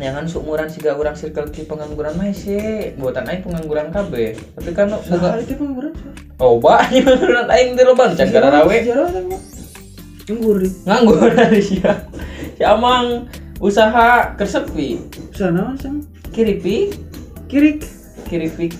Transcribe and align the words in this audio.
jangan 0.00 0.24
seumuran 0.24 0.68
siga 0.72 0.96
orang 0.96 1.12
circle 1.12 1.52
di 1.52 1.68
pengangguran 1.68 2.16
mah 2.16 2.32
sih. 2.32 2.96
Buatan 2.96 3.28
aing 3.28 3.44
pengangguran 3.44 3.92
kabeh. 3.92 4.32
Tapi 4.56 4.70
kan 4.72 4.88
boga 4.96 5.36
itu 5.38 5.54
berat. 5.60 5.94
oh 6.40 6.56
banyak 6.56 7.04
pengangguran 7.06 7.48
aing 7.52 7.76
di 7.76 7.84
loban 7.84 8.16
can 8.16 8.32
gara 8.32 8.48
rawe. 8.48 8.76
Nganggur. 10.24 10.58
Nganggur 10.88 11.30
dari 11.36 11.60
sia 11.68 12.08
si 12.56 12.64
amang 12.64 13.28
usaha 13.60 14.36
kersepi 14.36 15.00
sana 15.36 15.76
sang 15.76 16.04
kiripi 16.32 16.96
kirik. 17.46 17.84
kiripik. 18.28 18.72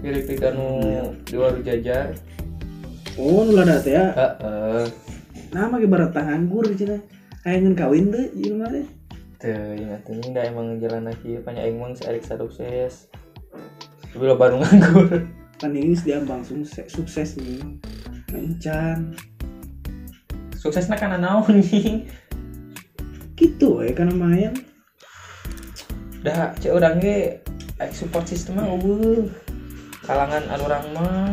Kiripik 0.00 0.40
anu 0.42 0.80
di 1.26 1.34
warung 1.36 1.62
jajar. 1.62 2.16
Oh, 3.18 3.42
nu 3.42 3.58
lada 3.58 3.82
teh 3.82 3.98
ya. 3.98 4.14
heeh. 4.14 4.86
Nama 5.50 5.74
ge 5.76 5.90
nganggur 5.90 6.64
di 6.70 6.78
cenah. 6.78 7.17
Hayang 7.48 7.72
kawin 7.72 8.12
teh 8.12 8.28
ieu 8.36 8.60
mah 8.60 8.68
teh. 8.68 8.84
Tuh, 9.40 9.72
ingat 9.72 10.04
ini 10.04 10.36
nggak 10.36 10.46
emang 10.52 10.76
jalan 10.84 11.08
lagi 11.08 11.40
banyak 11.40 11.64
emang 11.72 11.96
serik 11.96 12.20
sukses 12.26 13.08
tapi 14.12 14.24
lo 14.24 14.36
baru 14.36 14.60
nganggur 14.60 15.24
Kan 15.62 15.74
ini 15.74 15.96
diambang 15.96 16.44
sukses, 16.44 16.86
sukses 16.92 17.40
nih. 17.40 17.64
Encan. 18.36 19.16
suksesnya 20.60 21.00
karena 21.00 21.16
naon 21.16 21.64
nih 21.64 22.04
Gitu 23.32 23.80
ya 23.80 23.96
kan 23.96 24.12
main. 24.12 24.52
dah 26.20 26.52
cek 26.60 26.74
orang 26.74 27.00
ge 27.00 27.40
support 27.94 28.26
system 28.26 28.58
mah 28.58 28.66
eueuh 28.68 29.30
kalangan 30.02 30.44
anu 30.50 30.66
orang 30.66 30.84
mah 30.92 31.30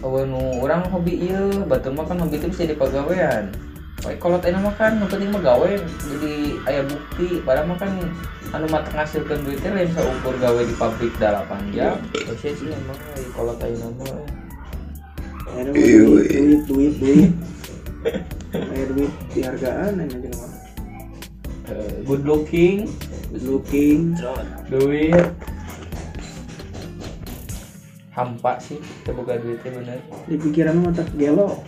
eueuh 0.00 0.24
nu 0.24 0.64
urang 0.64 0.88
hobi 0.88 1.28
ieu 1.28 1.68
batur 1.68 1.92
mah 1.92 2.08
kan 2.08 2.16
hobi 2.16 2.40
itu 2.40 2.48
bisa 2.48 2.64
Baik 2.64 3.69
kalau 4.00 4.40
teh 4.40 4.48
mah 4.56 4.72
kan 4.80 4.96
penting 5.12 5.28
mah 5.28 5.42
gawe 5.44 5.70
jadi 6.08 6.34
aya 6.64 6.82
bukti 6.88 7.44
padahal 7.44 7.68
mah 7.68 7.78
kan 7.78 7.92
anu 8.56 8.66
mah 8.72 8.80
ngasilkeun 8.88 9.44
duit 9.44 9.60
teh 9.60 9.68
lain 9.68 9.92
saukur 9.92 10.34
gawe 10.40 10.60
di 10.64 10.74
pabrik 10.74 11.12
8 11.20 11.76
jam 11.76 12.00
Terus 12.16 12.40
sih 12.40 12.68
emang 12.72 12.98
kalau 13.36 13.52
mah 13.54 14.20
Ya 15.50 15.66
ada 15.66 15.70
duit, 15.74 16.30
duit, 16.30 16.60
duit, 16.70 16.94
duit. 17.02 17.30
Kayak 18.54 18.86
duit 18.94 19.12
dihargaan 19.34 19.98
aja 19.98 20.30
mah. 20.38 20.52
eh, 21.68 21.94
good 22.06 22.22
looking 22.24 22.86
Good 23.34 23.44
looking. 23.44 24.14
duit 24.70 25.26
hampa 28.10 28.58
sih 28.58 28.76
kita 28.80 29.14
buka 29.14 29.38
duitnya 29.38 29.70
bener 29.70 29.98
Di 30.26 30.34
pikiran 30.34 30.82
mah 30.82 30.92
tak 30.92 31.08
gelo. 31.14 31.62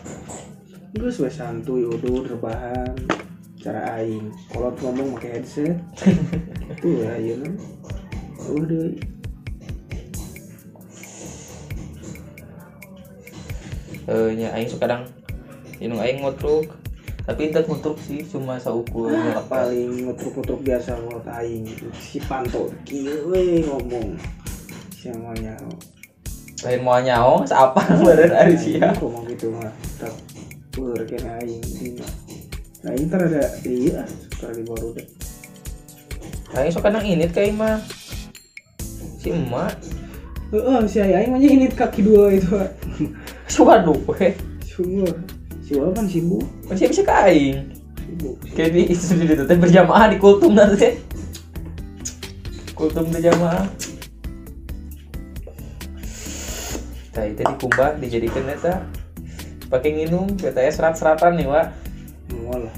Gue 0.93 1.09
we 1.09 1.31
santuy, 1.33 1.89
udur, 1.89 2.29
rebahan. 2.29 2.93
Cara 3.57 3.97
aing. 3.97 4.29
Kalau 4.53 4.75
ngomong 4.77 5.17
pakai 5.17 5.41
headset. 5.41 5.77
Tuh 6.81 6.93
ya, 7.05 7.17
iya 7.17 7.35
kan. 7.41 7.53
Udah. 8.53 9.13
eh 14.03 14.31
nya 14.35 14.51
aing 14.59 14.67
suka 14.67 14.91
kadang 14.91 15.07
inung 15.79 16.03
aing 16.03 16.27
ngotruk 16.27 16.75
tapi 17.23 17.55
itu 17.55 17.63
ngotruk 17.63 17.95
sih 18.03 18.19
cuma 18.27 18.59
saukur 18.59 19.15
Ah, 19.15 19.39
paling 19.47 20.11
ngutruk-ngutruk 20.11 20.59
biasa 20.67 20.99
menurut 20.99 21.23
aing 21.31 21.71
si 21.95 22.19
panto 22.19 22.67
kieu 22.83 23.31
we 23.31 23.63
ngomong 23.63 24.19
siamanya 24.91 25.55
lain 26.67 26.83
mau 26.83 26.99
nyaong 26.99 27.47
siapa 27.47 27.79
badan 28.03 28.35
ari 28.35 28.59
sia 28.59 28.91
ngomong 28.99 29.23
gitu 29.31 29.55
mah 29.55 29.71
peur 30.73 30.99
kena 31.05 31.39
aing. 31.45 31.63
Dina 31.63 32.07
nah 32.83 32.91
ini 32.99 33.07
ntar 33.07 33.23
ada 33.31 33.47
iya 33.63 34.03
suka 34.09 34.51
di 34.57 34.65
baru 34.67 34.89
deh. 34.99 35.07
Aing 36.59 36.73
suka 36.75 36.91
kadang 36.91 37.07
init 37.07 37.31
kayak 37.31 37.55
mah. 37.55 37.79
Si 39.23 39.31
emak. 39.31 39.79
Heeh, 40.51 40.81
si 40.91 40.99
aing 40.99 41.31
mah 41.31 41.39
ini 41.39 41.71
kaki 41.71 42.03
dua 42.03 42.35
itu 42.35 42.59
suka 43.47 43.85
duwe 43.85 44.35
sumur 44.65 45.13
si 45.61 45.77
kan 45.77 46.09
sibuk 46.09 46.43
masih 46.67 46.89
bisa 46.89 47.05
ke 47.05 47.15
aing. 47.29 47.57
Sibuk 48.01 48.37
kayak 48.57 48.89
itu 48.89 49.15
di 49.15 49.25
itu 49.29 49.45
berjamaah 49.47 50.09
di 50.11 50.17
kultum 50.17 50.57
nanti 50.57 50.97
kultum 52.73 53.13
berjamaah 53.13 53.69
Nah 57.13 57.29
itu 57.29 57.45
dikumbah 57.45 58.01
dijadikan 58.01 58.49
eta 58.49 58.89
pakai 59.73 59.91
nginum 59.97 60.37
katanya 60.37 60.69
serat-seratan 60.69 61.41
nih 61.41 61.49
wa 61.49 61.65
mual 62.37 62.69
lah 62.69 62.77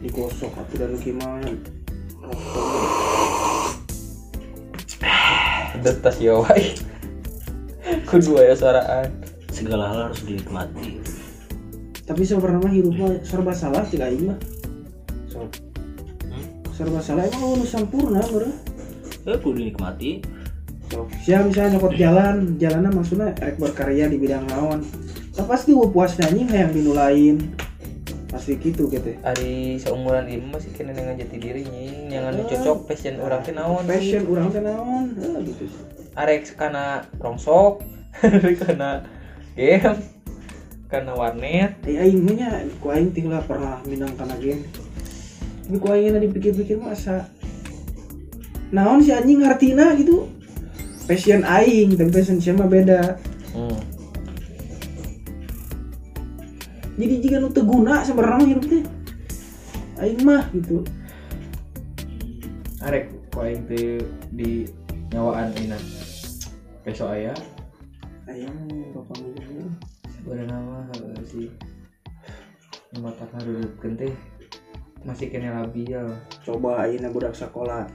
digosok 0.00 0.56
atau 0.56 0.76
dan 0.80 0.96
gimana 0.96 1.52
Udah 5.76 5.92
tas 6.00 6.16
ya 6.16 6.40
wai 6.40 6.72
Kudu 8.08 8.40
ya 8.40 8.56
suaraan 8.56 9.12
segala 9.52 9.92
hal 9.92 9.98
harus 10.10 10.24
dinikmati. 10.26 10.98
Tapi 12.02 12.22
sebenarnya 12.26 12.70
hidup 12.70 12.94
mah 12.96 13.12
serba 13.22 13.52
salah 13.54 13.84
mah. 13.86 14.38
So, 15.30 15.46
serba 16.74 16.98
salah 17.00 17.28
emang 17.30 17.62
lu 17.62 17.66
sempurna 17.66 18.20
bro 18.26 18.50
ya 19.26 19.40
perlu 19.40 19.58
dinikmati 19.58 20.22
Siapa 21.26 21.50
misalnya 21.50 21.76
nyokot 21.76 21.94
jalan, 21.98 22.36
jalannya 22.62 22.90
maksudnya 22.94 23.34
rek 23.42 23.58
berkarya 23.58 24.06
di 24.06 24.16
bidang 24.22 24.46
naon. 24.46 24.86
Nah, 25.36 25.44
pasti 25.44 25.76
gue 25.76 25.88
puas 25.90 26.14
nyanyi 26.16 26.48
yang 26.48 26.70
dinulain. 26.72 27.36
Pasti 28.30 28.58
gitu 28.58 28.86
gitu. 28.90 29.18
Ari 29.22 29.76
seumuran 29.82 30.30
ini 30.30 30.46
masih 30.46 30.70
kena 30.74 30.92
dengan 30.92 31.14
jati 31.14 31.36
diri 31.38 31.62
nying 31.62 32.10
Jangan 32.10 32.32
cocok 32.42 32.78
passion 32.90 33.16
orang 33.22 33.40
teh 33.46 33.54
naon 33.54 33.82
Passion 33.86 34.22
orang 34.26 34.48
teh 34.50 34.62
naon, 34.62 35.04
eh, 35.14 35.38
gitu. 35.46 35.64
Arek 36.16 36.42
karena 36.58 37.06
rongsok 37.22 37.84
karena 38.62 39.04
game 39.56 40.00
karena 40.86 41.12
warnet 41.12 41.82
Eh 41.84 41.98
aing 41.98 42.22
mah 42.22 42.34
nya 42.34 42.50
ku 42.78 42.88
aing 42.88 43.10
tinggal 43.12 43.42
pernah 43.44 43.78
minang 43.86 44.12
kana 44.18 44.34
game. 44.38 44.64
Tapi 45.66 45.76
ku 45.76 45.86
aing 45.90 46.18
dipikir-pikir 46.18 46.78
masa 46.80 47.30
naon 48.74 49.04
si 49.04 49.14
anjing 49.14 49.44
artina 49.46 49.94
gitu. 49.94 50.28
Passion 51.06 51.46
aing, 51.46 51.94
tapi 51.94 52.10
passion 52.10 52.42
siapa 52.42 52.66
beda. 52.66 53.18
hmm. 53.54 53.78
Jadi 56.96 57.14
jika 57.22 57.36
nu 57.38 57.52
teu 57.52 57.62
guna 57.62 58.02
sebenarnya 58.02 58.56
hidup 58.56 58.64
teh. 58.66 58.84
Aing 60.02 60.20
mah 60.26 60.50
gitu. 60.50 60.82
Arek 62.82 63.14
ku 63.30 63.38
aing 63.40 63.62
teh 63.70 64.02
di 64.34 64.66
nyawaan 65.14 65.54
ini 65.56 65.78
besok 66.82 67.14
aya 67.14 67.34
Aing 68.26 68.50
bapak 68.94 69.18
ngomong. 69.22 69.70
sebenarnya 70.06 70.58
nama 70.58 70.82
hal 70.90 71.22
sih 71.22 71.50
mata 72.98 73.26
hareureupkeun 73.34 73.94
teh 73.94 74.14
masih 75.06 75.30
kena 75.30 75.62
labial 75.62 76.18
coba 76.42 76.82
ayeuna 76.82 77.14
budak 77.14 77.34
sekolah 77.34 77.86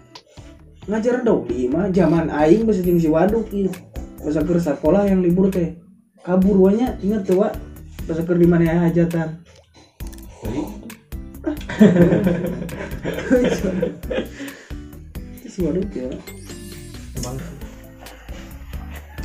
ngajar 0.89 1.21
dong 1.21 1.45
di 1.45 1.69
mah 1.69 1.93
zaman 1.93 2.33
aing 2.33 2.65
jeung 2.65 2.97
si 2.97 3.05
waduk 3.05 3.45
ieu 3.53 3.69
pas 4.21 4.37
keur 4.37 4.61
sekolah 4.61 5.09
yang 5.09 5.21
libur 5.21 5.49
teh. 5.49 5.77
Kabur 6.21 6.53
wanya 6.69 6.93
inget 7.01 7.25
tuh 7.25 7.41
wa 7.41 7.49
pas 8.05 8.17
keur 8.21 8.37
di 8.37 8.45
mana 8.45 8.85
hajatan? 8.85 9.41
Jadi 15.41 15.49
si 15.49 15.59
waduk 15.65 15.89
ya 15.89 16.05
emang. 17.17 17.41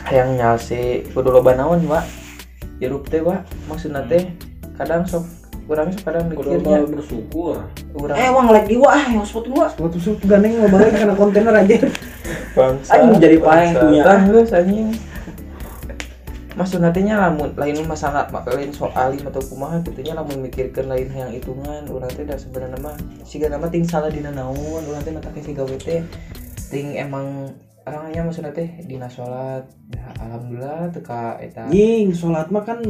Yang 0.09 0.29
nyalsi 0.41 0.83
kudu 1.13 1.29
loba 1.29 1.53
naon 1.53 1.85
wa 1.85 2.01
hirup 2.81 3.05
teh 3.13 3.21
wa 3.21 3.45
maksudna 3.69 4.01
teh 4.09 4.33
kadang 4.81 5.05
sok 5.05 5.29
urang 5.67 5.91
sok 5.91 6.03
kadang 6.07 6.31
mikirnya 6.31 6.87
bersyukur. 6.87 7.59
Urang 7.99 8.17
eh 8.17 8.31
wang 8.31 8.49
lagi 8.55 8.75
wa 8.79 8.91
ah 8.95 9.07
yang 9.11 9.27
spot 9.27 9.47
gua. 9.51 9.67
Spot 9.71 9.91
spot 9.99 10.23
gandeng 10.27 10.63
mau 10.63 10.71
balik 10.71 10.95
karena 10.95 11.15
kontainer 11.19 11.55
aja. 11.55 11.77
Bangsa 12.55 12.91
Anjing 12.95 13.19
jadi 13.19 13.37
paling 13.43 13.71
punya. 13.75 14.03
terus 14.27 14.51
anjing. 14.55 14.89
Maksud 16.57 16.81
nantinya 16.81 17.29
lamun 17.29 17.53
lain 17.53 17.85
masalah 17.85 18.33
mak 18.33 18.49
lain 18.49 18.73
soal 18.73 18.89
alim 18.97 19.21
atau 19.29 19.45
kumaha 19.45 19.77
gitunya 19.85 20.17
lamun 20.17 20.41
mikirkan 20.41 20.89
lain 20.89 21.13
yang 21.13 21.29
hitungan 21.29 21.85
urang 21.93 22.09
teh 22.09 22.25
dah 22.25 22.41
sebenarnya 22.41 22.81
mah 22.81 22.97
siga 23.29 23.53
nama 23.53 23.69
ting 23.69 23.85
salah 23.85 24.09
dina 24.09 24.33
naon 24.33 24.81
urang 24.89 25.05
teh 25.05 25.13
mata 25.13 25.29
si 25.37 25.53
gawe 25.53 25.77
teh 25.77 26.01
ting 26.73 26.97
emang 26.97 27.53
orangnya 27.85 28.25
maksudnya 28.25 28.57
teh 28.57 28.73
dina 28.89 29.05
sholat 29.05 29.69
ya, 29.93 30.09
alhamdulillah 30.17 30.89
teka 30.97 31.37
eta. 31.45 31.69
Nying 31.69 32.17
sholat 32.17 32.49
mah 32.49 32.65
kan 32.65 32.81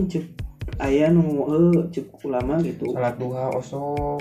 cek 0.77 0.85
aya 0.85 1.09
nu 1.09 1.25
eh 1.49 1.89
cek 1.89 2.21
ulama 2.21 2.61
gitu. 2.61 2.93
Sholat 2.93 3.17
duha 3.17 3.49
osok 3.57 4.21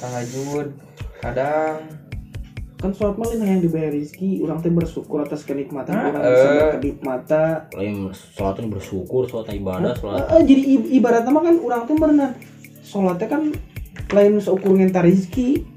tahajud 0.00 0.72
kadang. 1.20 1.84
Kan 2.80 2.96
sholat 2.96 3.20
mah 3.20 3.28
yang 3.36 3.60
diberi 3.60 4.00
rezeki. 4.00 4.40
Orang 4.40 4.64
teh 4.64 4.72
bersyukur 4.72 5.20
atas 5.20 5.44
kenikmatan 5.44 5.92
Ah, 5.92 6.08
orang 6.08 6.22
eh. 6.24 6.56
berkedip 6.56 6.96
mata 7.04 7.68
lain 7.76 8.08
sholat 8.16 8.56
bersyukur 8.64 9.28
sholat 9.28 9.52
ibadah 9.52 9.92
sholat 10.00 10.24
Eh, 10.32 10.40
eh, 10.40 10.42
jadi 10.48 10.62
ibaratnya 10.96 11.28
mah 11.28 11.42
kan 11.44 11.56
orang 11.60 11.82
tuh 11.84 11.96
berenang. 12.00 12.32
Sholatnya 12.80 13.28
kan 13.28 13.42
lain 14.16 14.40
seukur 14.40 14.72
ngentar 14.72 15.04
rezeki. 15.04 15.68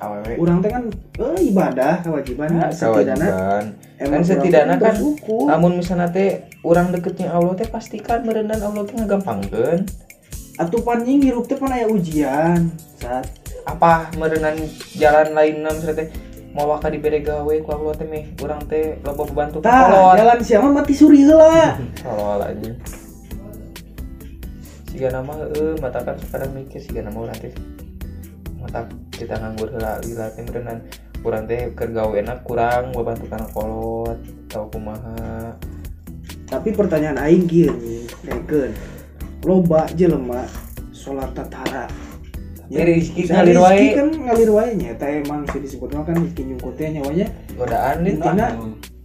Awewe 0.00 0.36
orang 0.36 0.60
teh 0.60 0.68
kan 0.68 0.84
eh, 0.92 1.38
ibadah 1.48 2.04
kewajiban 2.04 2.48
Nah, 2.52 2.68
setidaknya 2.68 3.28
kewajiban. 3.32 3.64
Emang 4.00 4.20
kan 4.20 4.28
setidaknya 4.28 4.76
teh 4.76 4.84
kan 4.92 4.96
namun 5.48 5.80
misalnya 5.80 6.08
teh 6.12 6.44
orang 6.60 6.92
deketnya 6.92 7.32
Allah 7.32 7.56
teh 7.56 7.68
pastikan 7.68 8.24
merendan 8.24 8.60
Allah 8.60 8.84
teh 8.84 8.96
ngagampangkeun 8.96 9.88
atuh 10.60 10.82
panjing 10.84 11.24
hirup 11.24 11.48
teh 11.48 11.56
pan 11.56 11.72
aya 11.72 11.88
ujian 11.88 12.68
saat 13.00 13.24
apa 13.64 14.12
merendan 14.16 14.56
jalan 14.96 15.32
lain 15.32 15.64
nam 15.64 15.76
teh? 15.80 16.08
Mau 16.50 16.66
waka 16.66 16.90
dibere 16.90 17.22
gawe 17.22 17.54
ku 17.62 17.70
Allah 17.70 17.94
teh 17.94 18.06
meh 18.10 18.26
urang 18.42 18.58
teh 18.66 18.98
loba 19.06 19.22
bantu 19.30 19.62
kolot. 19.62 20.18
jalan 20.18 20.38
siapa 20.42 20.66
mati 20.66 20.92
suri 20.98 21.22
heula. 21.22 21.78
Kolot 22.02 22.42
aja. 22.42 22.72
Siga 24.90 25.08
nama 25.14 25.30
heeh 25.46 25.78
mata 25.78 26.02
kan 26.02 26.18
kadang 26.18 26.50
mikir 26.58 26.82
siga 26.82 27.06
nama 27.06 27.22
urang 27.22 27.38
teh. 27.38 27.54
Mata 28.58 28.82
kita 29.14 29.38
nganggur 29.38 29.70
heula 29.70 30.02
lila 30.02 30.26
teh 30.34 30.42
merendan 30.42 30.82
urang 31.22 31.46
teh 31.46 31.70
keur 31.78 31.94
gawe 31.94 32.14
enak 32.18 32.42
kurang 32.42 32.90
bantu 32.98 33.24
kana 33.30 33.46
kolot 33.54 34.18
tau 34.50 34.66
kumaha 34.74 35.39
tapi 36.50 36.68
pertanyaan 36.70 37.18
aing 37.20 37.46
nih 37.46 37.70
dengeun 38.20 38.74
loba 39.42 39.86
jelema 39.92 40.44
salat 40.90 41.30
tatara 41.32 41.86
Ya, 42.70 42.86
rezeki 42.86 43.26
Misalnya 43.26 43.34
ngalir 43.42 43.58
wae. 43.58 43.74
rezeki 43.74 43.90
kan 43.92 44.08
ngalir 44.22 44.50
wae 44.52 44.70
nya 44.74 44.88
eta 44.92 45.06
emang 45.10 45.42
sih 45.44 45.58
disebutna 45.58 46.06
kan 46.06 46.14
rezeki 46.14 46.42
nyungkut 46.46 46.78
teh 46.78 46.86
nyawanya 46.88 47.26
godaan 47.56 47.96
nih 48.00 48.14
Intina 48.14 48.46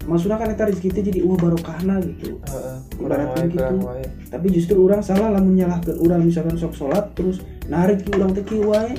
maksudnya 0.06 0.38
kan 0.38 0.54
eta 0.54 0.70
rezeki 0.70 0.90
teh 0.92 1.02
jadi 1.02 1.26
ulah 1.26 1.38
barokahna 1.40 1.98
gitu 1.98 2.38
Heeh, 2.46 2.78
wae, 3.26 3.50
gitu. 3.50 3.76
wae. 3.82 4.06
tapi 4.30 4.48
justru 4.52 4.78
orang 4.80 5.02
salah 5.02 5.34
lah 5.34 5.42
menyalahkan 5.42 5.98
orang 5.98 6.22
misalkan 6.22 6.54
sok 6.54 6.78
sholat 6.78 7.10
terus 7.14 7.42
narik 7.66 8.06
orang 8.12 8.34
teh 8.34 8.46
kieu 8.46 8.70
wae 8.70 8.94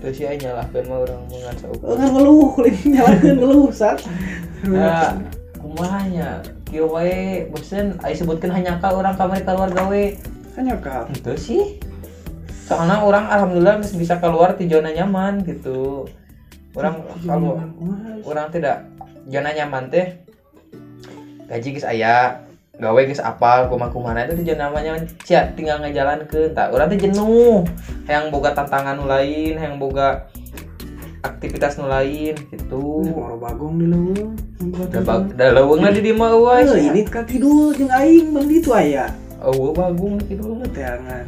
Terus 0.00 0.16
ya 0.16 0.32
nyalahkeun 0.32 0.84
mah 0.88 0.98
urang 0.98 1.20
mah 1.22 1.38
ngan 1.38 1.52
Eh, 1.52 1.60
saukur. 1.60 1.92
kan 1.92 2.08
ngeluh 2.08 2.50
nyalahkeun 2.88 3.36
ngeluh 3.36 3.68
sat 3.68 3.98
Nah, 4.64 5.20
kumahanya 5.54 6.40
kieu 6.72 6.88
wae 6.88 7.44
bosen 7.52 8.00
aya 8.00 8.16
sebutkeun 8.16 8.48
hanya 8.48 8.80
ka 8.80 8.96
urang 8.96 9.12
kamari 9.12 9.44
keluar 9.44 9.68
gawe. 9.68 10.04
hanya 10.56 10.76
kal 10.80 11.04
Itu 11.12 11.36
sih. 11.36 11.76
Soalnya 12.48 13.04
orang 13.04 13.28
alhamdulillah 13.28 13.84
masih 13.84 14.00
bisa 14.00 14.16
keluar 14.16 14.56
di 14.56 14.64
zona 14.72 14.88
nyaman 14.88 15.44
gitu. 15.44 16.08
Orang 16.72 17.04
kalau 17.28 17.60
orang 18.24 18.48
tidak 18.48 18.88
zona 19.28 19.52
nyaman 19.52 19.92
teh 19.92 20.16
gaji 21.52 21.68
geus 21.76 21.84
aya 21.84 22.40
gawe 22.80 23.00
geus 23.04 23.20
apa 23.20 23.68
kumaha 23.68 23.92
kumaha 23.92 24.24
itu 24.32 24.40
zona 24.48 24.72
nyaman 24.72 25.04
cia 25.28 25.52
tinggal 25.52 25.84
ngajalankeun 25.84 26.56
tak 26.56 26.72
urang 26.72 26.88
teh 26.88 26.96
jenuh 26.96 27.68
hayang 28.08 28.32
boga 28.32 28.56
tantangan 28.56 28.96
lain 29.04 29.60
hayang 29.60 29.76
boga 29.76 30.24
aktivitas 31.22 31.78
nu 31.78 31.86
lain 31.86 32.34
gitu. 32.50 33.06
Moro 33.06 33.38
bagong 33.38 33.78
di 33.78 33.86
leuweung 33.86 34.34
da 34.90 35.00
da 35.38 35.46
leuweung 35.54 35.86
di 35.94 36.02
dieu 36.02 36.18
mah 36.18 36.34
eueuh 36.34 36.74
Eh, 36.74 36.90
ini 36.90 37.06
ka 37.06 37.22
kidul 37.22 37.70
jeung 37.78 37.90
aing 37.94 38.34
bang 38.34 38.46
ditu 38.50 38.74
aya 38.74 39.14
eueuh 39.38 39.70
bagung 39.70 40.18
di 40.18 40.34
kitu 40.34 40.58
teh 40.74 40.82
angan 40.82 41.26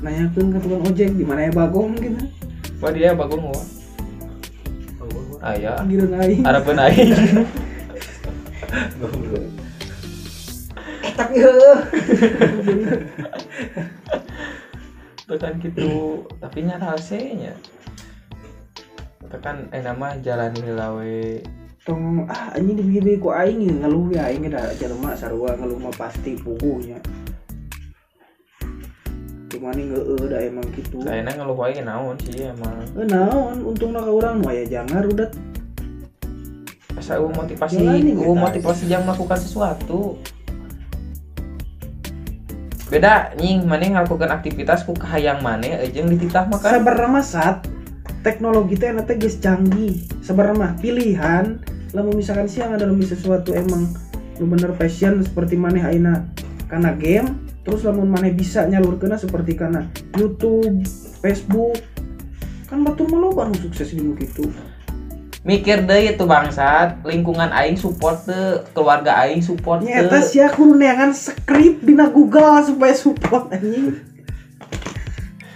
nanyakeun 0.00 0.52
ka 0.52 0.58
tukang 0.60 0.84
ojek 0.84 1.12
di 1.12 1.24
mana 1.24 1.48
ya 1.48 1.52
bagong 1.52 1.92
gitu. 2.00 2.24
Wah 2.80 2.90
dia 2.92 3.12
bagung 3.12 3.52
wah 3.52 3.64
aya 5.44 5.76
panggilan 5.80 6.12
aing. 6.24 6.42
Harapan 6.44 6.76
aing. 6.88 7.10
Etak 11.06 11.30
yeuh 11.32 11.80
tekan 15.26 15.58
gitu 15.58 16.22
tapi 16.38 16.62
nya 16.62 16.78
rasanya 16.78 17.50
tekan 19.26 19.66
eh 19.74 19.82
nama 19.82 20.14
jalan 20.22 20.54
lawe 20.54 21.42
tong 21.86 22.26
ah 22.26 22.54
anjing 22.54 22.78
dibigi 22.78 23.18
ku 23.18 23.30
aing 23.30 23.82
ngeluh 23.82 24.10
ya 24.10 24.30
aing 24.30 24.50
da 24.50 24.74
jelema 24.78 25.14
sarua 25.14 25.54
ngeluh 25.54 25.78
mah 25.78 25.94
pasti 25.94 26.34
puguhnya 26.38 26.98
cuman 29.56 29.72
ini 29.78 29.88
ngeueuh 29.88 30.24
da 30.28 30.38
emang 30.42 30.68
gitu. 30.76 31.00
Saya 31.00 31.24
ngeluh 31.24 31.56
wae 31.56 31.80
naon 31.80 32.18
sih 32.20 32.44
emang. 32.44 32.76
Eh 32.92 33.08
naon 33.08 33.64
untungna 33.64 34.04
ka 34.04 34.12
urang 34.12 34.44
mah 34.44 34.52
ya 34.52 34.64
jangan 34.68 35.06
udah. 35.08 35.30
Asa 36.92 37.16
motivasi 37.20 37.80
kita. 37.80 38.36
motivasi 38.36 38.84
yang 38.90 39.08
melakukan 39.08 39.40
sesuatu. 39.40 40.20
Beda 42.92 43.32
nying 43.40 43.64
maneh 43.64 43.96
ngelakukan 43.96 44.28
aktivitas 44.28 44.84
ku 44.84 44.92
kahayang 44.92 45.40
maneh 45.40 45.72
jeung 45.88 46.12
dititah 46.12 46.44
mah 46.52 46.60
kan. 46.60 46.76
Sabar 46.76 47.08
mah 47.08 47.24
sat 47.24 47.64
teknologi 48.26 48.74
teh 48.74 48.90
nanti 48.90 49.14
geus 49.14 49.38
canggih. 49.38 50.02
Mah 50.58 50.74
pilihan. 50.82 51.62
Lamun 51.94 52.18
misalkan 52.18 52.50
siang 52.50 52.74
ada 52.74 52.82
lebih 52.82 53.06
sesuatu 53.06 53.54
emang 53.54 53.86
lu 54.42 54.50
bener 54.50 54.74
passion 54.74 55.22
seperti 55.22 55.54
maneh 55.54 55.86
aina 55.86 56.26
karena 56.66 56.92
game 56.98 57.38
terus 57.62 57.86
lamun 57.86 58.10
maneh 58.10 58.34
bisa 58.34 58.66
nyalurkeunna 58.66 59.16
seperti 59.16 59.54
karena 59.54 59.86
YouTube 60.18 60.82
Facebook. 61.22 61.78
Kan 62.66 62.82
batur 62.82 63.06
mah 63.06 63.22
loba 63.22 63.46
nu 63.46 63.54
sukses 63.62 63.94
di 63.94 64.02
nu 64.02 64.18
kitu 64.18 64.50
mikir 65.46 65.86
deh 65.86 66.10
itu 66.10 66.26
bangsat 66.26 67.06
lingkungan 67.06 67.54
aing 67.54 67.78
support 67.78 68.26
tuh 68.26 68.66
keluarga 68.74 69.14
aing 69.22 69.38
support 69.38 69.78
teu 69.78 69.94
eta 69.94 70.18
sia 70.18 70.50
kudu 70.50 70.74
neangan 70.74 71.14
skrip 71.14 71.86
dina 71.86 72.10
Google 72.10 72.66
supaya 72.66 72.90
support 72.98 73.54
anjing 73.54 73.94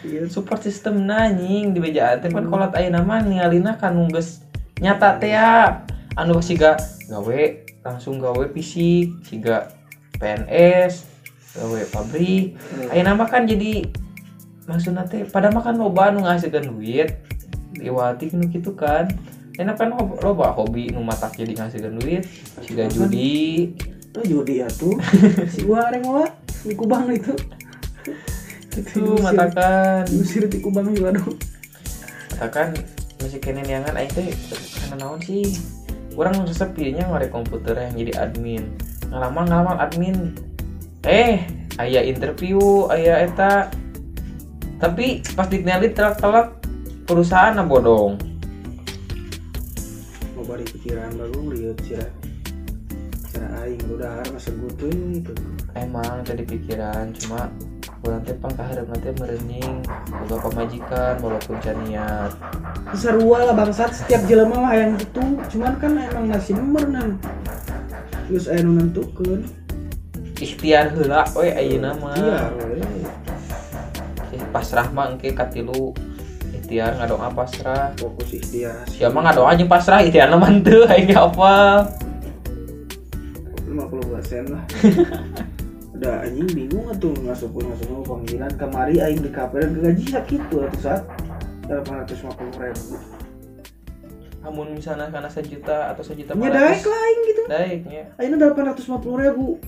Iya, 0.00 0.24
support 0.32 0.64
sistem 0.64 1.04
nanying 1.04 1.76
di 1.76 1.78
bejaan 1.82 2.24
teh 2.24 2.32
kan 2.32 2.48
kolot 2.48 2.72
ayeuna 2.72 3.04
mah 3.04 3.20
ningalina 3.20 3.76
kan 3.76 3.92
nu 3.92 4.08
geus 4.08 4.40
nyata 4.80 5.20
teh 5.20 5.36
ya. 5.36 5.84
Anu 6.16 6.40
siga 6.40 6.80
gawe 7.06 7.40
langsung 7.84 8.16
gawe 8.16 8.48
fisik 8.50 9.20
siga 9.28 9.68
PNS 10.16 11.04
gawe 11.60 11.80
pabrik. 11.92 12.56
Ayeuna 12.88 13.12
mah 13.12 13.28
kan 13.28 13.44
jadi 13.44 13.84
maksudna 14.64 15.04
teh 15.04 15.28
pada 15.28 15.52
makan 15.52 15.76
loba 15.76 16.08
nu 16.16 16.24
ngahasilkeun 16.24 16.72
duit 16.72 17.20
liwati 17.76 18.32
nu 18.32 18.48
kitu 18.48 18.72
kan. 18.72 19.04
Enak 19.60 19.76
kan 19.76 19.92
loba 20.24 20.56
hobi 20.56 20.88
nu 20.88 21.04
matak 21.04 21.36
jadi 21.36 21.52
ngahasilkeun 21.60 22.00
duit 22.00 22.24
siga 22.64 22.88
judi. 22.88 23.76
Tuh 24.16 24.24
judi 24.24 24.64
atuh. 24.64 24.96
Si 25.52 25.60
gua 25.68 25.92
di 25.92 26.72
kubang 26.76 27.08
itu 27.08 27.36
itu 28.80 29.20
matakan. 29.20 30.08
Diusir 30.08 30.48
di 30.48 30.58
kubang 30.58 30.90
juga 30.96 31.20
dong. 31.20 31.36
Katakan 32.40 32.72
masih 33.20 33.36
kene 33.36 33.60
niangan 33.60 34.00
aing 34.00 34.08
teh 34.16 34.32
karena 34.80 34.96
naon 35.04 35.20
sih? 35.20 35.60
Orang 36.16 36.40
resep 36.48 36.72
pilihnya 36.72 37.04
ngare 37.06 37.28
komputer 37.28 37.76
yang 37.76 37.94
jadi 37.94 38.12
admin. 38.16 38.64
Ngalamar 39.12 39.44
ngalamar 39.44 39.76
admin. 39.84 40.32
Eh 41.04 41.44
aya 41.76 42.00
interview 42.00 42.88
aya 42.88 43.28
eta. 43.28 43.68
Tapi 44.80 45.20
pas 45.36 45.44
dikenali 45.44 45.92
telak-telak 45.92 46.56
perusahaan 47.04 47.52
na 47.52 47.60
bodong. 47.60 48.16
Mau 50.32 50.44
bari 50.48 50.64
pikiran 50.64 51.12
baru 51.20 51.52
lihat 51.52 51.76
sih 51.84 52.00
cara 53.30 53.68
aing. 53.68 53.84
Udah 53.92 54.24
har 54.24 54.26
masa 54.32 54.48
gue 54.56 54.72
tuh 54.80 54.88
itu 55.12 55.32
emang 55.76 56.24
tadi 56.24 56.42
pikiran 56.48 57.12
cuma 57.20 57.52
orang 58.00 58.24
teh 58.24 58.36
pang 58.40 58.54
kaharep 58.56 58.86
nanti 58.88 59.12
merening 59.20 59.84
boga 60.24 60.36
pamajikan 60.48 61.14
walaupun 61.20 61.56
can 61.60 61.76
niat. 61.84 62.32
Sarua 62.96 63.44
lah 63.44 63.54
bangsat 63.54 63.92
setiap 63.92 64.24
jelema 64.24 64.56
mah 64.56 64.72
yang 64.72 64.96
gitu. 64.96 65.20
Cuman 65.52 65.76
kan 65.76 65.96
emang 66.00 66.32
nasi 66.32 66.56
merenang 66.56 67.20
terus 68.30 68.46
aya 68.46 68.62
nu 68.62 68.78
nentukeun. 68.78 69.42
Ikhtiar 70.40 70.96
heula 70.96 71.26
we 71.36 71.52
ayeuna 71.52 71.92
mah. 71.98 72.16
Iya. 72.16 72.40
Eh, 74.32 74.44
pasrah 74.54 74.88
mah 74.94 75.12
engke 75.12 75.34
katilu. 75.36 75.92
Ikhtiar 76.56 76.96
ngadoa 76.96 77.28
pasrah. 77.34 77.92
Fokus 78.00 78.32
ikhtiar. 78.32 78.86
Ya 78.96 79.12
mah 79.12 79.28
ngadoa 79.28 79.52
jeung 79.58 79.68
pasrah 79.68 80.00
ikhtiar 80.00 80.32
mah 80.32 80.48
teu 80.62 80.86
aing 80.88 81.12
apa 81.12 81.84
50 83.70 84.12
persen 84.12 84.44
lah 84.50 84.64
udah 86.00 86.24
anjing 86.24 86.48
bingung 86.56 86.88
atuh 86.88 87.12
ngasup 87.12 87.52
ngasup 87.52 88.08
panggilan. 88.08 88.48
Kemari 88.56 88.96
aing 89.04 89.20
di 89.20 89.28
kafe 89.28 89.60
dan 89.60 89.76
gaji 89.76 90.04
sakit 90.08 90.40
tuh 90.48 90.64
atuh 90.64 90.80
saat 90.80 91.04
850 91.68 92.56
ribu. 92.56 92.96
Namun 94.40 94.72
misalnya 94.72 95.12
karena 95.12 95.28
sejuta 95.28 95.92
atau 95.92 96.00
sejuta 96.00 96.32
nya 96.32 96.48
daek 96.48 96.88
lah 96.88 97.00
aing 97.04 97.20
gitu. 97.28 97.42
Daeknya 97.52 98.02
aing 98.16 98.32
850 98.40 99.24
ribu. 99.28 99.60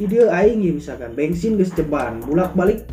Di 0.00 0.04
dia 0.08 0.24
aing 0.32 0.64
ya 0.64 0.72
misalkan 0.72 1.12
bensin 1.12 1.60
geus 1.60 1.76
ceban 1.76 2.24
bulak 2.24 2.56
balik 2.56 2.88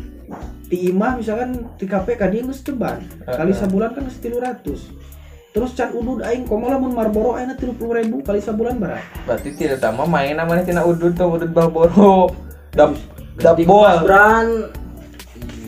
di 0.66 0.90
imah 0.90 1.16
misalkan 1.16 1.64
di 1.78 1.86
kafe 1.86 2.18
ka 2.18 2.28
dia 2.28 2.42
geus 2.42 2.60
ceban 2.60 2.98
kali 3.22 3.54
Heeh. 3.54 3.60
sabulan 3.62 3.94
kan 3.94 4.04
geus 4.10 4.18
300 4.18 5.54
terus 5.54 5.70
can 5.78 5.94
udud 5.94 6.26
aing 6.26 6.44
komo 6.44 6.66
lamun 6.66 6.90
Marlboro 6.90 7.38
aing 7.38 7.54
30 7.54 7.78
ribu 7.78 8.26
kali 8.26 8.42
sabulan 8.42 8.74
berapa 8.74 9.06
berarti 9.22 9.54
tidak 9.54 9.78
sama 9.78 10.02
main 10.02 10.34
namanya 10.34 10.66
tina 10.66 10.82
udud 10.82 11.14
tuh 11.14 11.30
udud 11.30 11.54
balboro 11.54 12.34
dap 12.76 12.92
dap 13.40 13.56
bol 13.64 13.96
brand 14.04 14.52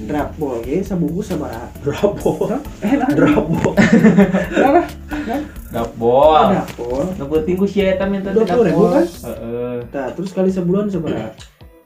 Drapbol 0.09 0.65
ge 0.65 0.81
sabungkus 0.81 1.29
sabaraha? 1.29 1.69
Drabo. 1.85 2.49
Eh, 2.81 2.97
nah. 2.97 3.13
Drabo. 3.13 3.77
Berapa? 3.77 4.81
Nah, 5.29 5.41
Dapol. 5.69 6.45
Drapbol. 6.49 7.07
Nu 7.21 7.25
penting 7.29 7.61
ku 7.61 7.69
sia 7.69 7.93
eta 7.93 8.09
minta 8.09 8.33
20.000 8.33 8.73
kan? 8.73 9.05
Heeh. 9.05 9.75
Nah, 9.93 10.09
terus 10.17 10.33
kali 10.33 10.49
sebulan 10.49 10.89
sabaraha? 10.89 11.37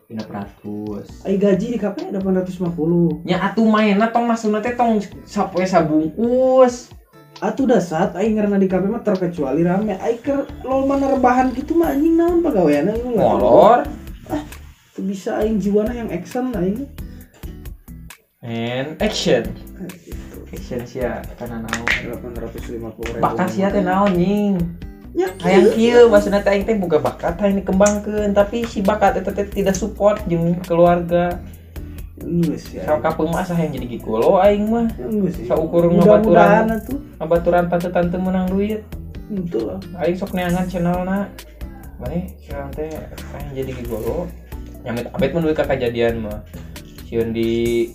Pina 0.07 0.23
peratus. 0.23 1.27
Ai 1.27 1.35
gaji 1.35 1.75
di 1.75 1.79
KP 1.83 2.15
850. 2.15 3.27
Nya 3.27 3.43
atuh 3.43 3.67
mainna 3.67 4.07
tong 4.15 4.31
masukna 4.31 4.63
teh 4.63 4.79
tong 4.79 5.03
sapoe 5.27 5.67
sabungkus. 5.67 6.95
Atuh 7.43 7.67
dasar 7.67 8.15
aing 8.15 8.39
ngaranna 8.39 8.63
di 8.63 8.71
KP 8.71 8.87
mah 8.87 9.03
terkecuali 9.03 9.67
rame. 9.67 9.99
Ai 9.99 10.23
keur 10.23 10.47
lol 10.63 10.87
mana 10.87 11.11
rebahan 11.11 11.51
gitu 11.59 11.75
mah 11.75 11.91
anjing 11.91 12.15
naon 12.15 12.39
pagaweana 12.39 12.95
lu 13.03 13.19
bisa 15.01 15.41
aing 15.41 15.57
jiwana 15.57 15.97
yang 15.97 16.13
action 16.13 16.53
aing. 16.53 16.85
And 18.45 18.99
action. 19.01 19.49
Action 20.53 20.85
sia 20.85 21.25
kana 21.41 21.65
naon. 21.65 21.87
850 22.13 22.77
ribu. 22.77 22.91
Bakat 23.23 23.49
sia 23.57 23.73
teh 23.73 23.81
naon 23.81 24.13
nying. 24.13 24.61
Ya, 25.13 25.29
Hayang 25.45 25.77
kieu 25.77 26.09
maksudna 26.09 26.41
teh 26.45 26.53
aing 26.53 26.65
teh 26.65 26.77
boga 26.77 26.97
bakat 27.01 27.37
hayang 27.41 27.61
dikembangkeun 27.61 28.33
tapi 28.33 28.65
si 28.65 28.81
bakat 28.81 29.21
eta 29.21 29.33
teh 29.33 29.49
tidak 29.49 29.77
support 29.77 30.21
jeung 30.29 30.61
keluarga. 30.65 31.41
Geus 32.21 32.73
ya. 32.73 32.85
Sok 32.85 33.01
kapeung 33.01 33.33
mah 33.33 33.45
asa 33.45 33.57
hayang 33.57 33.77
jadi 33.81 33.97
gigolo 33.97 34.41
aing 34.45 34.69
mah. 34.69 34.89
Geus 34.97 35.37
ya. 35.41 35.57
Saukur 35.57 35.89
Mudah-mudahan 35.89 36.69
ngabaturan 36.69 36.81
atuh. 36.81 36.99
ngabaturan 37.21 37.65
tante-tante 37.73 38.17
menang 38.21 38.47
duit. 38.53 38.85
Itu 39.33 39.73
lah. 39.73 39.81
Aing 40.05 40.17
sok 40.21 40.37
neangan 40.37 40.69
channelna. 40.69 41.29
Mane 42.01 42.33
sekarang 42.45 42.69
teh 42.77 42.89
hayang 43.37 43.53
jadi 43.57 43.71
gigolo. 43.81 44.29
Nyamit 44.83 45.07
abet 45.15 45.31
mun 45.33 45.51
ka 45.55 45.65
kejadian 45.67 46.27
mah. 46.27 46.43
Sieun 47.07 47.31
di 47.31 47.89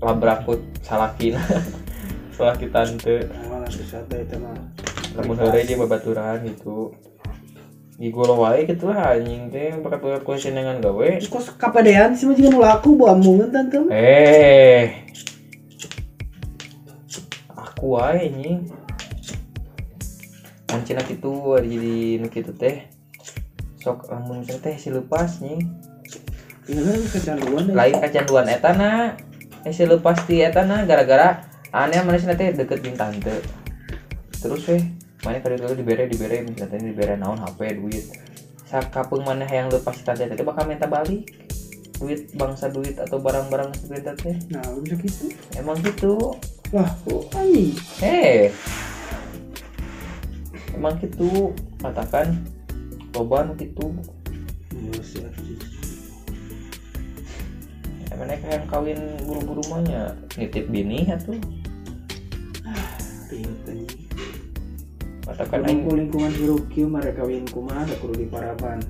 labrakut 0.00 0.62
salakin. 0.80 1.36
salaki 2.36 2.68
tante. 2.72 3.26
Teh 3.28 4.20
itu 4.24 4.36
mah. 4.40 4.56
lamun 5.18 5.34
heureuy 5.34 5.66
dia 5.66 5.74
babaturan 5.74 6.46
gitu 6.46 6.94
Gigolo 7.98 8.38
wae 8.38 8.62
gitu 8.62 8.94
lah 8.94 9.18
anjing 9.18 9.50
teh 9.50 9.74
bakat 9.82 9.98
bakat 9.98 10.22
kuesenengan 10.22 10.78
gawe 10.78 11.18
Terus 11.18 11.26
kok 11.26 11.58
kapadean 11.58 12.14
sih 12.14 12.30
mah 12.30 12.38
juga 12.38 12.48
nu 12.54 12.60
laku 12.62 12.94
bawa 12.94 13.18
amungan 13.18 13.50
tante 13.50 13.82
eh 13.90 15.10
aku 17.50 17.98
wae 17.98 18.30
anjing 18.30 18.70
Ancina 20.68 21.02
gitu 21.02 21.58
ada 21.58 21.66
jadi 21.66 22.22
nu 22.22 22.30
kitu 22.30 22.54
teh 22.54 22.86
sok 23.88 24.12
lamun 24.12 24.44
misalnya 24.44 24.68
teh 24.68 24.76
si 24.76 24.92
lepas 24.92 25.40
nih 25.40 25.64
lain 27.72 27.96
kecanduan 28.04 28.44
etana 28.44 29.16
eh 29.64 29.72
si 29.72 29.88
lepas 29.88 30.28
di 30.28 30.44
etana 30.44 30.84
gara-gara 30.84 31.40
aneh 31.72 32.04
mana 32.04 32.20
sih 32.20 32.28
teh 32.28 32.52
deket 32.52 32.84
jeung 32.84 33.00
tante. 33.00 33.40
Terus 34.44 34.60
weh 34.68 34.84
mana 35.24 35.40
kali 35.40 35.56
dulu 35.56 35.72
dibere 35.72 36.04
dibere 36.04 36.44
misalnya 36.44 36.76
tadi 36.76 36.92
dibere 36.92 37.16
naon 37.16 37.40
HP 37.40 37.80
duit. 37.80 38.04
Sakapeung 38.68 39.24
mana 39.24 39.48
yang 39.48 39.72
lepas 39.72 39.96
si 39.96 40.04
tante 40.04 40.28
teh 40.28 40.44
bakal 40.44 40.68
minta 40.68 40.84
balik. 40.84 41.24
Duit 41.96 42.28
bangsa 42.36 42.68
duit 42.68 42.94
atau 43.00 43.18
barang-barang 43.18 43.72
seperti 43.72 44.12
teh 44.20 44.36
Nah, 44.52 44.62
bisa 44.84 45.00
gitu. 45.00 45.32
emang 45.56 45.80
gitu. 45.80 46.36
Wah, 46.76 46.92
kok 47.08 47.32
anjing. 47.32 47.72
eh 48.04 48.52
emang 50.76 50.94
gitu 51.00 51.56
katakan 51.80 52.38
loba 53.12 53.48
gitu 53.56 53.86
emang 58.08 58.28
yang 58.32 58.66
kawin 58.66 58.98
buru-buru 59.22 59.62
mahnya 59.68 60.16
nitip 60.34 60.66
bini 60.68 61.06
atuh 61.08 61.38
Ribet 63.28 63.60
anjing. 63.68 64.08
katakan 65.28 65.60
Kan 65.60 65.68
aing 65.68 65.84
lingkungan 65.84 66.32
hirup 66.32 66.64
kieu 66.72 66.88
mereka 66.88 67.20
kawin 67.20 67.44
kumaha 67.44 67.84
da 67.84 67.92
kudu 68.00 68.24
diparaban. 68.24 68.80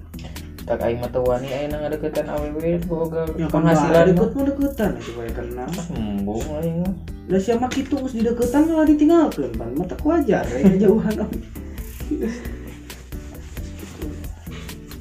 tak 0.62 0.78
aing 0.86 1.02
mah 1.02 1.10
teu 1.10 1.26
wani 1.26 1.50
aing 1.50 1.74
nang 1.74 1.82
ngadeukeutan 1.82 2.28
awewe 2.30 2.78
boga 2.86 3.26
Ya 3.34 3.50
kan 3.50 3.66
penghasilan 3.66 4.14
deket 4.14 4.30
mah 4.30 4.38
mah 4.38 4.46
deketan 4.46 4.92
supaya 5.02 5.30
kenal. 5.34 5.68
embung 5.90 6.46
aing 6.62 6.76
mah 6.86 6.94
Lah 7.28 7.40
siapa 7.42 7.66
kitu 7.66 7.98
geus 7.98 8.14
di 8.14 8.22
deketan 8.22 8.70
malah 8.70 8.86
ditinggalkeun 8.86 9.52
pan. 9.52 9.74
Mata 9.74 9.98
ku 9.98 10.08
wajar 10.08 10.46
ya 10.46 10.64
jauhan. 10.78 11.12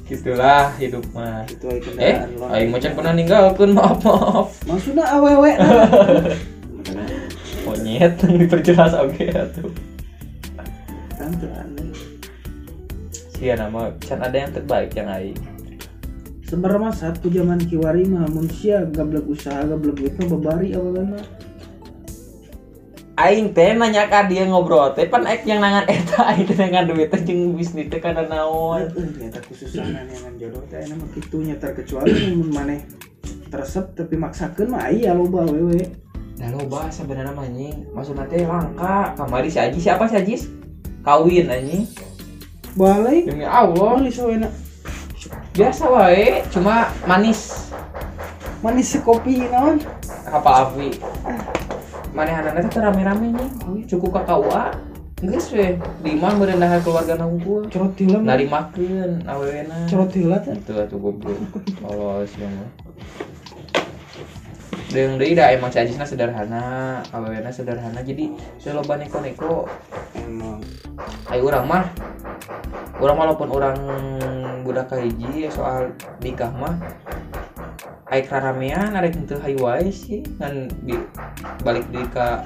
gitulah 0.08 0.72
hidup 0.80 1.04
mah. 1.12 1.44
Itu 1.44 1.68
eh 2.00 2.24
aing 2.56 2.72
mah 2.72 2.80
can 2.80 2.96
pernah 2.96 3.12
ninggalkeun 3.12 3.76
maaf 3.76 4.00
maaf. 4.00 4.48
Maksudna 4.64 5.04
awewe 5.04 5.52
monyet 7.68 8.16
diperjelas 8.24 8.96
oge 8.96 9.28
atuh. 9.28 9.68
Tante 11.12 11.46
aneh. 11.52 11.92
sia 13.36 13.54
nama 13.54 13.92
can 14.00 14.24
ada 14.24 14.34
yang 14.34 14.52
terbaik 14.56 14.96
yang 14.96 15.12
aing. 15.12 15.38
Sebenarnya 16.48 16.80
mah 16.80 16.94
satu 16.96 17.28
zaman 17.28 17.60
kiwari 17.68 18.08
mah 18.08 18.24
mun 18.32 18.48
sia 18.48 18.88
gablek 18.88 19.28
usaha 19.28 19.68
gablek 19.68 20.00
duit 20.00 20.14
mah 20.16 20.28
babari 20.32 20.72
mah. 20.74 21.37
Aing 23.18 23.50
teh 23.50 23.74
nanya 23.74 24.06
ka 24.06 24.30
dia 24.30 24.46
ngobrol 24.46 24.94
teh 24.94 25.10
pan 25.10 25.26
aing 25.26 25.42
yang 25.42 25.58
nangan 25.58 25.90
eta 25.90 26.22
aing 26.30 26.46
teh 26.46 26.54
nangan 26.54 26.86
duit 26.86 27.10
teh 27.10 27.18
jeung 27.26 27.58
bisnis 27.58 27.90
teh 27.90 27.98
kana 27.98 28.22
naon? 28.22 28.86
Eh, 28.94 29.26
nyata 29.26 29.42
yang 29.82 30.34
jodoh 30.38 30.62
teh 30.70 30.78
enak 30.78 30.96
mah 31.02 31.08
kitu 31.10 31.42
nya 31.42 31.58
terkecuali 31.58 32.38
mun 32.38 32.50
maneh 32.54 32.80
teresep 33.50 33.98
tapi 33.98 34.14
maksakeun 34.14 34.70
mah 34.70 34.86
aya 34.86 35.10
loba 35.12 35.42
awewe. 35.50 35.82
Nah 36.38 36.48
loba 36.54 36.86
sebenarnya 36.94 37.34
mah 37.34 37.42
anjing 37.42 37.90
maksudna 37.90 38.24
teh 38.30 38.46
langka 38.46 39.18
kamari 39.18 39.50
si 39.50 39.58
Ajis 39.58 39.82
siapa 39.82 40.06
si 40.06 40.14
Ajis? 40.14 40.42
Kawin 41.02 41.50
anjing. 41.50 41.90
Balik. 42.78 43.26
Demi 43.26 43.42
Allah. 43.42 43.98
Manis 43.98 44.22
wena. 44.22 44.48
biasa 45.58 45.90
wae 45.90 46.46
cuma 46.54 46.94
manis. 47.02 47.74
Manis 48.62 48.94
sekopi 48.94 49.42
naon? 49.50 49.82
kapal 50.28 50.54
api 50.68 50.88
mana 52.18 52.42
anak 52.42 52.66
teh 52.66 52.82
rame-rame 52.82 53.30
nih. 53.30 53.86
Cukup 53.86 54.18
ke 54.18 54.22
KUA 54.26 54.64
geus 55.18 55.50
we 55.50 55.74
di 56.06 56.14
imah 56.14 56.30
merendah 56.38 56.78
keluarga 56.78 57.18
nangku 57.18 57.66
Cerot 57.74 57.90
tila 57.98 58.22
mah. 58.22 58.38
nari 58.38 58.46
makeun 58.46 59.26
awewena 59.26 59.82
Cerot 59.90 60.14
tila 60.14 60.38
teh. 60.38 60.54
itu 60.54 60.78
atuh 60.78 60.94
goblok 60.94 61.58
Allah 61.82 62.22
sih 62.22 62.46
mah 62.46 62.70
Deung 64.88 65.20
deui 65.20 65.36
da 65.36 65.52
emang 65.52 65.68
si 65.68 65.76
Ajisna 65.76 66.08
sederhana, 66.08 67.04
awewena 67.12 67.52
sederhana. 67.52 68.00
Jadi 68.00 68.32
teu 68.56 68.72
loba 68.72 68.96
neko-neko. 68.96 69.68
Emang. 70.16 70.64
Ayo 71.28 71.44
orang 71.44 71.68
mah. 71.68 71.84
Orang 72.96 73.20
walaupun 73.20 73.52
orang 73.52 73.76
budak 74.64 74.88
kahiji 74.88 75.44
soal 75.52 75.92
nikah 76.24 76.48
mah 76.56 76.80
Ayo 78.08 78.24
ramean 78.32 78.96
ada 78.96 79.04
itu 79.04 79.36
hayu 79.36 79.60
wae 79.60 79.92
sih 79.92 80.24
ngan 80.40 80.72
di 80.80 80.96
balik 81.60 81.84
di 81.92 82.00
ka 82.08 82.40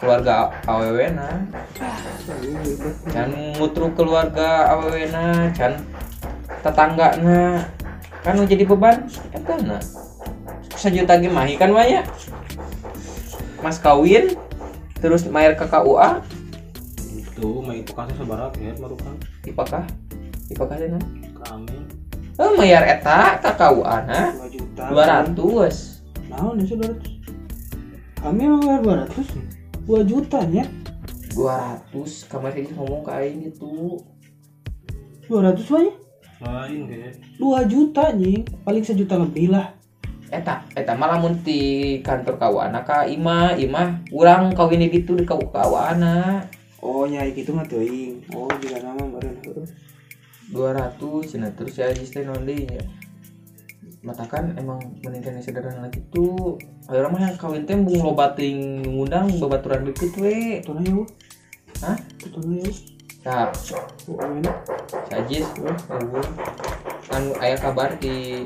keluarga 0.00 0.48
awewena 0.64 1.44
can 3.12 3.28
mutru 3.60 3.92
keluarga 3.92 4.72
awewena 4.72 5.52
can 5.52 5.76
tetangga 6.64 7.20
na 7.20 7.68
kan 8.24 8.40
jadi 8.48 8.64
beban 8.64 9.04
eta 9.28 9.60
na 9.60 9.76
sejuta 10.72 11.20
ge 11.20 11.28
mahi 11.28 11.60
kan 11.60 11.68
maya 11.68 12.00
mas 13.60 13.76
kawin 13.76 14.40
terus 15.04 15.28
mayar 15.28 15.52
ke 15.52 15.68
KUA 15.68 16.24
Itu 17.28 17.60
mah 17.62 17.76
itu 17.76 17.92
kasus 17.92 18.16
sebarat 18.18 18.56
ya 18.58 18.72
marukan 18.80 19.14
Ipakah? 19.46 19.84
Ipakah 20.50 20.74
deh 20.80 20.90
kami. 21.38 21.76
Oh, 22.38 22.54
mayar 22.58 22.82
eta 22.88 23.38
ka 23.38 23.52
KUA 23.54 23.96
na 24.08 24.32
2 24.34 24.46
juta. 24.46 24.47
200. 24.78 25.34
Naon 26.30 26.62
ya 26.62 26.64
sih 26.70 26.78
200? 26.78 28.22
Kami 28.22 28.40
emang 28.46 28.62
bayar 28.62 29.06
200. 29.10 29.26
2 29.90 30.06
juta 30.06 30.38
nya. 30.46 30.64
200 31.34 32.30
kemarin 32.30 32.62
sih 32.62 32.74
ngomong 32.78 33.02
ke 33.02 33.10
aing 33.10 33.38
gitu. 33.50 33.98
200 35.26 35.58
banyak. 35.66 35.96
Lain 36.38 36.80
kayak 36.86 37.12
2 37.42 37.66
juta 37.66 38.04
nih, 38.14 38.46
paling 38.62 38.84
sejuta 38.86 39.18
lebih 39.18 39.50
lah. 39.50 39.74
Eta, 40.28 40.60
eta 40.76 40.92
malah 40.92 41.16
mun 41.16 41.40
di 41.40 41.98
kantor 42.04 42.36
KUA 42.36 42.68
na 42.68 42.84
ka 42.84 43.08
Ima, 43.08 43.56
Ima 43.56 43.96
urang 44.12 44.52
kawin 44.52 44.84
di 44.84 44.92
ditu 44.92 45.16
di 45.16 45.24
KUA 45.24 45.96
na 45.96 46.44
Oh 46.84 47.08
nyai 47.08 47.32
gitu 47.34 47.56
mah 47.56 47.64
teuing. 47.66 48.28
Oh 48.36 48.46
juga 48.60 48.78
nama 48.84 49.02
meureun 49.02 49.34
heuh. 49.40 49.66
200 50.52 51.00
cenah 51.24 51.52
terus 51.56 51.80
ya 51.80 51.90
teh 51.92 52.22
naon 52.24 52.44
deui 52.44 52.64
Matakan 54.02 54.54
emang 54.54 54.78
meningkatnya 55.02 55.42
sederhana 55.42 55.90
gitu. 55.90 56.56
Ayo 56.86 57.02
orang 57.02 57.12
mah 57.12 57.22
yang 57.26 57.38
kawin 57.38 57.66
teh 57.66 57.74
bung 57.74 57.98
loba 58.00 58.32
teuing 58.38 58.86
ngundang 58.86 59.26
babaturan 59.42 59.86
deket 59.90 60.12
we. 60.18 60.62
Tuna 60.62 60.82
yuk. 60.86 61.06
Hah? 61.82 61.98
Tuna 62.22 62.54
yuk. 62.62 62.76
Nah, 63.26 63.50
Oh. 64.08 64.24
Sajis, 65.10 65.44
ngubur. 65.58 66.24
Kan 67.10 67.28
ayah 67.44 67.58
kabar 67.60 67.92
di 68.00 68.40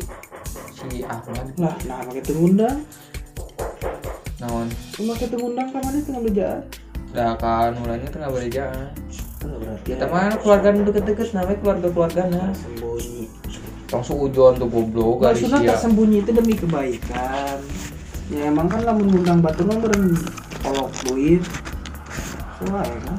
si 0.75 1.07
Ahmad. 1.07 1.55
Lah, 1.55 1.77
nah 1.87 2.03
pakai 2.03 2.35
ngundang. 2.35 2.83
naon 4.43 4.67
cuma 4.99 5.15
kita 5.15 5.39
ngundang 5.39 5.71
ke 5.71 5.79
mana 5.79 5.99
tengah 6.03 6.23
bejaan 6.27 6.63
dah 7.15 7.33
kan 7.39 7.71
mulanya 7.79 8.09
tengah 8.11 8.31
berjaan 8.35 8.91
berarti 9.39 9.95
kita 9.95 10.05
mah 10.11 10.35
keluarga 10.43 10.69
deket-deket 10.75 11.29
namanya 11.31 11.59
keluarga 11.63 11.89
keluarga 11.95 12.23
nah 12.27 12.51
langsung 13.93 14.17
ujuan 14.25 14.57
tuh 14.57 14.67
goblok 14.73 15.21
maksudnya 15.21 15.61
sia 15.61 15.71
tersembunyi 15.77 16.25
itu 16.25 16.33
demi 16.33 16.57
kebaikan. 16.57 17.61
Ya 18.33 18.49
emang 18.49 18.65
kan 18.73 18.81
lamun 18.89 19.13
ngundang 19.13 19.45
batu 19.45 19.69
mah 19.69 19.77
beren 19.77 20.17
kolok 20.65 20.89
duit. 21.05 21.45
Soalnya 22.57 22.99
kan? 23.05 23.17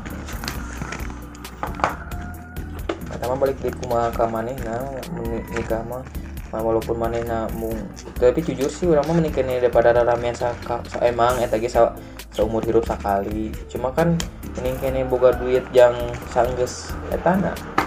Kata 3.14 3.24
mah 3.30 3.38
balik 3.38 3.62
deui 3.62 3.74
kumaha 3.78 4.10
ka 4.10 4.26
manehna 4.26 4.82
mun 5.14 5.46
nikah 5.54 5.86
mah. 5.86 6.02
Mah 6.50 6.62
walaupun 6.66 6.98
manehna 6.98 7.46
mung 7.54 7.78
tapi 8.18 8.42
jujur 8.42 8.70
sih 8.70 8.90
urang 8.90 9.06
mah 9.06 9.22
menikah 9.22 9.46
daripada 9.46 9.94
ramean 10.02 10.34
saka 10.34 10.82
sa, 10.90 10.98
emang 11.06 11.38
eta 11.42 11.58
ge 11.62 11.70
sa, 11.70 11.94
seumur 12.34 12.66
hidup 12.66 12.82
sekali 12.86 13.54
cuma 13.70 13.94
kan 13.94 14.18
mending 14.58 14.78
kene 14.82 15.02
boga 15.06 15.38
duit 15.38 15.66
yang 15.70 15.94
sanggeus 16.34 16.90
eta 17.14 17.38
na 17.38 17.54
ah 17.54 17.83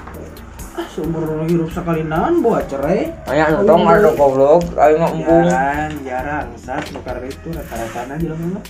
seumur 0.92 1.44
hidup 1.48 1.72
sekali 1.72 2.04
naon 2.04 2.44
bawa 2.44 2.60
cerai 2.68 3.08
aya 3.32 3.64
tong 3.64 3.88
ada 3.88 4.12
goblok 4.12 4.64
ayo 4.76 4.94
mah 5.00 5.10
embung 5.12 5.44
jarang 5.48 5.92
jarang 6.04 6.46
saat 6.60 6.84
nukar 6.92 7.16
itu 7.24 7.48
rata-rata 7.48 8.00
aja 8.12 8.28
lah 8.28 8.38
mah 8.40 8.64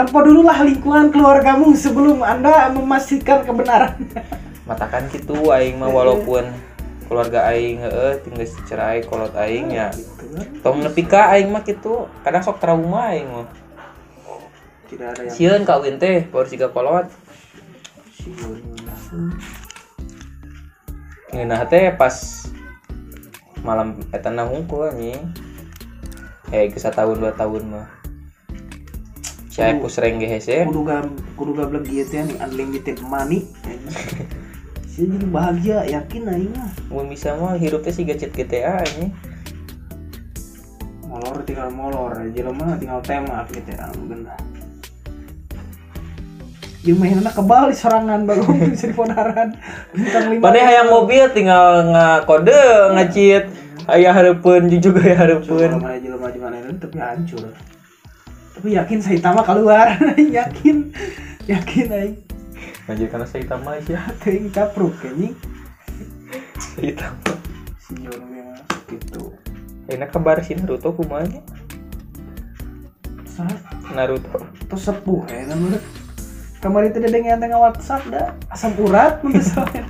Tempo 0.00 0.16
dulu 0.24 0.48
lah 0.48 0.64
lingkungan 0.64 1.12
keluargamu 1.12 1.76
sebelum 1.76 2.24
anda 2.24 2.72
memastikan 2.72 3.44
kebenaran. 3.44 4.00
matakan 4.70 5.04
gitu 5.12 5.52
aing 5.52 5.76
mah 5.76 5.92
walaupun 5.92 6.48
keluarga 7.04 7.52
aing 7.52 7.84
heeh 7.84 8.16
tinggal 8.24 8.48
cerai 8.64 9.04
kolot 9.04 9.36
aing 9.36 9.68
ya. 9.68 9.92
Gitu 9.92 10.24
kan. 10.32 10.46
tong 10.64 10.80
nepi 10.80 11.04
ka 11.04 11.36
aing 11.36 11.52
mah 11.52 11.60
gitu 11.68 12.08
kadang 12.24 12.40
sok 12.40 12.64
trauma 12.64 13.12
aing 13.12 13.28
mah. 13.28 13.44
Tidak 14.88 15.04
ada 15.04 15.20
yang 15.20 15.34
sieun 15.36 15.62
kawin 15.68 16.00
teh 16.00 16.24
baru 16.32 16.48
siga 16.48 16.72
kolot 16.72 17.12
siun. 18.20 18.60
Ngeunah 21.32 21.62
teh 21.72 21.94
pas 21.96 22.14
malam 23.64 23.96
eta 24.12 24.28
na 24.28 24.44
hungkul 24.44 24.92
anjing. 24.92 25.32
Eh 26.50 26.68
geus 26.68 26.84
tahun 26.84 27.16
dua 27.22 27.32
tahun 27.32 27.62
mah. 27.70 27.88
Saya 29.50 29.76
sering 29.88 30.20
ge 30.20 30.28
hese. 30.28 30.66
Kudu 30.68 30.82
gam 30.86 31.16
kudu 31.34 31.52
gablek 31.56 31.88
ieu 31.88 32.04
teh 32.04 32.22
nih 32.22 32.36
unlimited 32.44 33.00
money. 33.02 33.48
Saya 34.90 35.16
jadi 35.16 35.26
bahagia 35.30 35.78
yakin 35.88 36.28
aing 36.28 36.52
mah. 36.52 36.72
Mun 36.90 37.08
bisa 37.08 37.38
mah 37.38 37.54
hirup 37.56 37.86
teh 37.86 37.94
siga 37.94 38.18
cheat 38.18 38.34
GTA 38.34 38.82
anjing. 38.84 39.14
Molor 41.06 41.42
tinggal 41.42 41.74
molor, 41.74 42.14
jelema 42.30 42.78
tinggal 42.78 43.02
tema 43.02 43.42
gitu 43.50 43.74
ya, 43.74 43.90
bener. 43.98 44.49
Dia 46.80 46.96
mainnya 46.96 47.28
kebal 47.28 47.68
di 47.68 47.76
serangan 47.76 48.24
bagong 48.24 48.56
bisa 48.72 48.88
di 48.88 48.96
ponaran 48.96 49.52
bintang 49.92 50.32
lima. 50.32 50.48
Mana 50.48 50.60
hayang 50.64 50.88
mobil 50.88 51.28
tinggal 51.30 51.92
ngakode 51.92 52.56
ngacit 52.96 53.44
aya 53.84 54.16
hareupeun 54.16 54.72
juga 54.80 55.04
aya 55.04 55.16
hareupeun. 55.18 55.76
Jelema 55.76 56.00
jelema 56.00 56.26
di 56.32 56.40
mana 56.40 56.56
itu 56.56 56.72
tapi 56.80 56.96
hancur. 56.96 57.52
Tapi 58.56 58.68
yakin 58.76 58.98
saya 59.00 59.18
tama 59.20 59.40
keluar, 59.44 59.96
yakin, 60.40 60.92
yakin 61.44 61.86
aing. 61.92 62.16
Anjir 62.88 63.08
karena 63.08 63.28
saya 63.28 63.44
tambah 63.44 63.76
sih. 63.84 63.94
Teuing 64.20 64.48
capruk 64.48 64.92
kayaknya 65.00 65.36
Saya 66.58 66.92
tambah. 66.96 67.36
si 67.80 67.92
Jon 68.00 68.20
yang 68.32 68.56
masuk 68.56 68.84
itu. 68.96 69.22
Enak 69.90 70.10
kabar 70.12 70.40
si 70.40 70.56
Naruto 70.56 70.92
kumaha 70.92 71.24
nya? 71.28 71.40
Saat 73.26 73.58
Naruto. 73.92 74.38
terus 74.64 74.82
sepuh 74.86 75.22
ya 75.26 75.44
kan 75.50 75.58
kamar 76.60 76.92
itu 76.92 77.00
ada 77.00 77.08
yang 77.08 77.40
tengah 77.40 77.56
WhatsApp 77.56 78.04
dah 78.12 78.36
asam 78.52 78.76
urat 78.76 79.18
menurut 79.24 79.44
saya. 79.44 79.82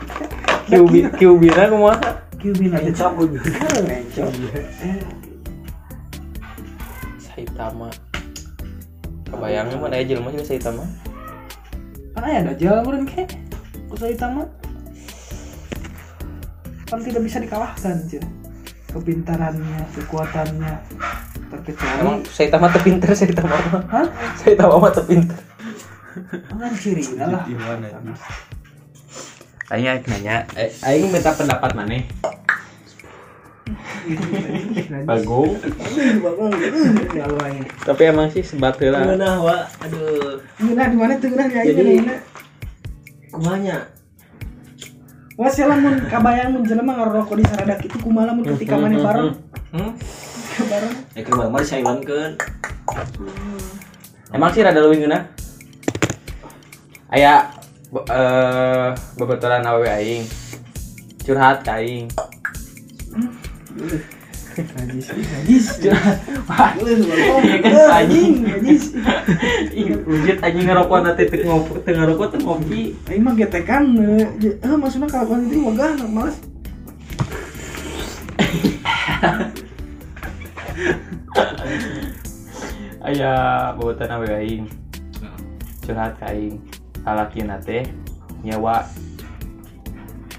Kyubi 0.71 1.11
Kyubina 1.19 1.67
kumaha? 1.67 2.23
Kyubin 2.39 2.71
aja 2.73 3.11
cabut 3.11 3.35
Saitama. 7.19 7.91
Kebayangnya 9.27 9.77
mana 9.83 9.99
aja 9.99 10.15
jelema 10.15 10.31
sih 10.31 10.47
Saitama? 10.47 10.87
Kan 12.15 12.23
aya 12.23 12.47
dajal 12.55 12.87
meureun 12.87 13.03
ke. 13.03 13.27
Usai 13.91 14.15
tamat. 14.15 14.47
Kan 16.87 17.03
tidak 17.03 17.23
bisa 17.23 17.43
dikalahkan, 17.43 18.03
cuy. 18.07 18.23
Kepintarannya, 18.91 19.87
kekuatannya 19.95 20.75
terkecuali 21.51 21.99
Emang 22.03 22.19
Saitama 22.27 22.71
teu 22.71 22.83
pinter 22.83 23.11
Saitama. 23.15 23.59
Hah? 23.91 24.07
Saitama 24.39 24.79
mah 24.79 24.91
teu 24.95 25.07
Kan 26.51 26.75
ciri 26.75 27.07
lah. 27.15 27.47
mana 27.47 27.87
Aing 29.71 29.87
aing 29.87 30.03
nanya, 30.11 30.43
eh 30.59 30.67
aing 30.83 31.15
minta 31.15 31.31
pendapat 31.31 31.71
mana 31.79 32.03
Bagung. 35.07 35.55
Ini. 35.55 37.63
Tapi 37.87 38.03
emang 38.11 38.27
sih 38.35 38.43
sebat 38.43 38.75
heula. 38.83 39.07
Gimana 39.07 39.39
wa 39.39 39.63
aduh 39.79 40.43
Ngeunah 40.59 40.87
di 40.91 40.97
mana 40.99 41.13
tuh 41.23 41.31
ngeunah 41.31 41.47
ya 41.55 41.63
Jadi- 41.71 42.19
kumanya 43.31 43.87
Wah, 45.39 45.49
sih 45.49 45.65
lamun 45.65 46.05
kabayang 46.05 46.53
mun 46.53 46.69
jelema 46.69 47.01
ngarokok 47.01 47.41
di 47.41 47.45
saradak 47.49 47.81
itu 47.81 47.97
kumaha 47.97 48.35
mun 48.35 48.45
ketika 48.45 48.77
mana 48.77 49.01
bareng. 49.01 49.33
Hmm? 49.73 49.97
Bareng. 50.69 50.93
ya 51.17 51.23
ke 51.25 51.33
mah 51.33 51.65
silent 51.65 52.05
kan 52.05 52.33
Emang 54.31 54.53
sih 54.53 54.61
rada 54.61 54.85
leuwih 54.85 55.01
geuna. 55.01 55.40
Aya 57.11 57.51
eh 57.91 58.89
babaturan 59.19 59.67
awewe 59.67 59.91
aing. 59.91 60.23
Curhat 61.27 61.67
aing. 61.67 62.07
Najis, 64.61 65.11
najis. 65.11 65.67
Anjing, 67.91 68.47
najis. 68.47 68.95
ih, 69.75 69.91
wujud 70.07 70.39
anjing 70.39 70.67
ngerokok 70.71 70.99
nanti 71.03 71.27
teu 71.27 71.43
ngopi, 71.51 71.83
teu 71.83 71.99
ngerokok 71.99 72.27
teu 72.31 72.41
ngopi. 72.47 72.95
Aing 73.11 73.27
mah 73.27 73.35
getekan 73.35 73.99
eh 73.99 74.55
eh, 74.63 74.77
maksudnya 74.79 75.11
kalau 75.11 75.35
itu 75.43 75.59
wagah 75.67 75.99
males. 76.07 76.39
Aya 83.03 83.75
aing. 84.39 84.71
Curhat 85.83 86.15
ka 86.23 86.31
aing. 86.31 86.70
Lalakina 87.07 87.57
teh 87.63 87.85
nyewa 88.45 88.85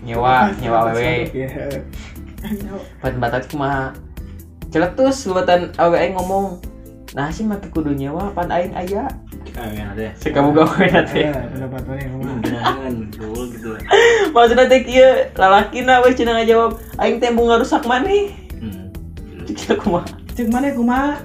nyewa 0.02 0.50
nyewa 0.58 0.78
awewe 0.90 1.30
Iya. 1.34 1.82
Pan 3.02 3.22
batat 3.22 3.46
kumaha? 3.54 3.94
Celetus 4.74 5.30
buatan 5.30 5.70
awe 5.78 6.00
ngomong 6.16 6.72
Nah 7.12 7.28
sih 7.28 7.44
maki 7.44 7.68
kudu 7.76 7.92
nyewa 7.92 8.32
pan 8.32 8.48
aing 8.48 8.72
aya. 8.72 9.04
Si 10.16 10.32
kamu 10.32 10.56
gawe 10.56 10.86
lah 10.96 11.04
Maksudnya 14.32 14.66
teh 14.72 14.82
kieu 14.88 15.28
lalaki 15.36 15.84
na 15.84 16.00
we 16.00 16.16
cenah 16.16 16.40
ngajawab 16.40 16.80
aing 17.04 17.20
teh 17.20 17.28
embung 17.28 17.52
ngarusak 17.52 17.84
maneh. 17.84 18.32
Hmm. 18.64 18.88
Cik 19.44 19.84
kumaha? 19.84 20.08
Cek 20.40 20.48
mana 20.48 20.72
kumaha? 20.72 21.20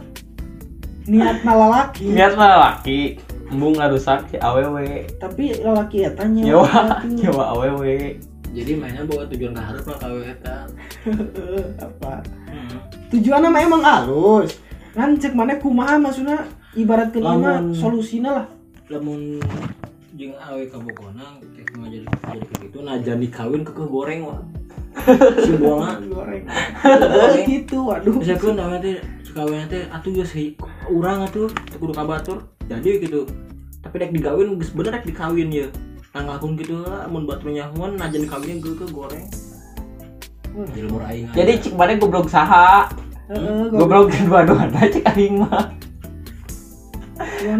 Niat 1.07 1.46
lalaki. 1.46 2.11
Niat 2.11 2.35
mah 2.35 2.83
embung 3.53 3.75
ngarusak 3.79 4.27
si 4.31 4.37
awewe 4.39 5.07
Tapi 5.19 5.55
lalaki 5.63 6.07
eta 6.07 6.25
nyewa. 6.27 6.47
nyewa 6.47 6.69
atuh. 6.69 7.11
nyewa 7.19 7.45
awewe 7.55 8.19
jadi 8.57 8.73
mainnya 8.79 9.05
bawa 9.05 9.29
tujuan 9.29 9.53
ke 9.53 9.61
harus 9.61 9.83
mah 9.85 9.99
kawe 10.01 10.21
eta 10.25 10.57
Apa? 11.87 12.13
hmm. 12.49 12.77
Tujuannya 13.13 13.49
mah 13.53 13.63
emang 13.63 13.83
halus. 13.85 14.57
Kan 14.97 15.21
cek 15.21 15.37
mana 15.37 15.61
kumaha 15.61 16.01
maksudnya 16.01 16.41
ibarat 16.73 17.13
kelima 17.13 17.61
solusina 17.77 18.31
lah. 18.33 18.47
lamun 18.87 19.43
jeung 20.15 20.33
awe 20.39 20.63
kabokona 20.71 21.37
teh 21.59 21.67
mah 21.77 21.91
jadi 21.91 22.07
jadi 22.07 22.39
kayak 22.47 22.61
gitu 22.71 22.79
nah 22.87 22.97
jangan 23.03 23.21
dikawin 23.21 23.61
ke 23.67 23.73
goreng 23.77 24.21
wah 24.25 24.41
si 25.45 25.53
buanga 25.61 26.01
Goreng. 26.09 26.49
gitu, 27.45 27.85
waduh. 27.85 28.17
misalkan 28.17 28.57
awe 28.57 28.79
teh 28.81 28.97
kawin 29.37 29.69
teh 29.69 29.85
atuh 29.93 30.11
geus 30.17 30.33
urang 30.89 31.21
atuh 31.29 31.53
kudu 31.77 31.93
kabatur 31.93 32.41
jadi 32.66 32.90
gitu. 33.02 33.26
Tapi 33.83 33.94
dek 34.02 34.12
digawin 34.14 34.59
bener 34.59 34.90
dek 34.98 35.07
dikawin 35.07 35.48
ya. 35.50 35.68
Tang 36.11 36.26
lakun 36.26 36.57
gitu 36.57 36.81
lah 36.81 37.07
mun 37.07 37.29
batur 37.29 37.52
nyahuan 37.52 38.00
jangan 38.00 38.24
dikawinnya 38.24 38.57
ge 38.62 38.72
ke 38.74 38.87
goreng. 38.90 39.26
Jilmur 40.72 41.05
aing 41.05 41.29
Jadi 41.37 41.52
cik 41.61 41.76
mana 41.76 42.00
goblok 42.00 42.33
saha? 42.33 42.88
Heeh, 43.29 43.68
Goblok. 43.68 44.09
Dua-duana 44.24 44.81
cik 44.88 45.05
aing 45.12 45.44
mah? 45.44 45.68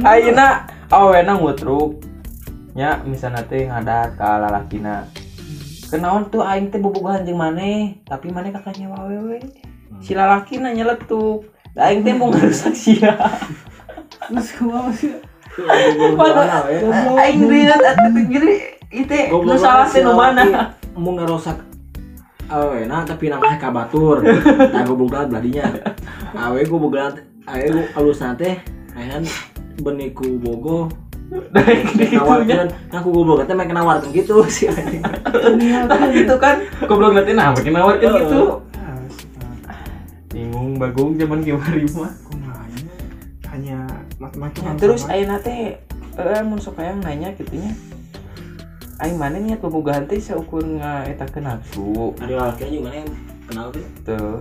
Ayeuna 0.01 0.65
awena 0.89 1.37
ngutruk. 1.37 2.01
Nya 2.73 3.05
misalnya 3.05 3.45
teh 3.45 3.69
ngadat 3.69 4.17
ka 4.17 4.41
lalakina. 4.41 5.05
Kenaon 5.93 6.33
tuh 6.33 6.41
aing 6.41 6.73
teh 6.73 6.81
bobogohan 6.81 7.29
jeung 7.29 7.37
maneh 7.37 8.01
tapi 8.09 8.33
maneh 8.33 8.51
kakak 8.51 8.81
nyewa 8.81 9.05
awewe 9.05 9.45
si 10.01 10.17
lalakina 10.17 10.73
nyeletuk. 10.73 11.53
Da 11.77 11.93
aing 11.93 12.01
teh 12.01 12.17
mau 12.17 12.33
ngarusak 12.33 12.73
sia. 12.73 13.13
terus 14.31 14.51
kumaha 14.59 14.91
sih. 14.93 15.15
Pada 16.17 16.69
aing 17.23 17.49
lihat 17.49 17.81
gini 18.29 18.55
itu 18.93 19.17
nu 19.33 19.55
salah 19.57 19.89
teh 19.89 20.05
nu 20.05 20.13
mana? 20.13 20.77
mau 20.97 21.13
ngerosak. 21.13 21.61
Awe 22.47 22.87
nah 22.87 23.03
tapi 23.03 23.27
nang 23.27 23.43
ka 23.43 23.75
batur 23.75 24.23
tah 24.71 24.83
goblok 24.87 25.19
banget 25.19 25.29
beladinya 25.35 25.65
awe 26.39 26.61
gue 26.63 26.79
boga 26.79 27.11
awe 27.51 27.59
gue 27.59 27.85
alus 27.99 28.23
teh 28.39 28.55
ayan 28.95 29.27
beniku 29.83 30.39
bogo. 30.39 30.87
Nawarkan 31.27 32.71
aku 32.95 33.09
goblok 33.11 33.51
teh 33.51 33.55
main 33.57 33.73
nawarkan 33.73 34.15
gitu 34.15 34.47
sih. 34.47 34.71
Itu 36.15 36.35
kan 36.39 36.63
goblok 36.87 37.19
nanti 37.19 37.35
nah 37.35 37.51
makin 37.51 37.73
nawarkan 37.75 38.11
gitu. 38.23 38.63
Ah, 38.79 39.03
Bingung 40.31 40.79
bagung 40.79 41.19
zaman 41.19 41.43
gimana 41.43 41.83
mah. 41.99 42.13
Hanya 43.57 43.89
macam-macam 44.21 44.61
Nah, 44.61 44.77
terus 44.77 45.09
ayeuna 45.09 45.41
teh 45.41 45.81
eh 46.17 46.43
mun 46.45 46.61
sok 46.61 46.77
hayang 46.77 47.01
nanya 47.01 47.33
gitunya. 47.33 47.73
Aing 49.01 49.17
mana 49.17 49.41
niat 49.41 49.61
pembogaan 49.61 50.05
teh 50.05 50.21
saukur 50.21 50.61
ngaetakeun 50.61 51.45
nafsu. 51.45 52.13
ada 52.21 52.53
laki 52.53 52.69
aja 52.69 52.79
mana 52.81 52.97
yang 53.01 53.11
kenal 53.49 53.67
tuh 53.73 53.85
Tuh, 54.05 54.37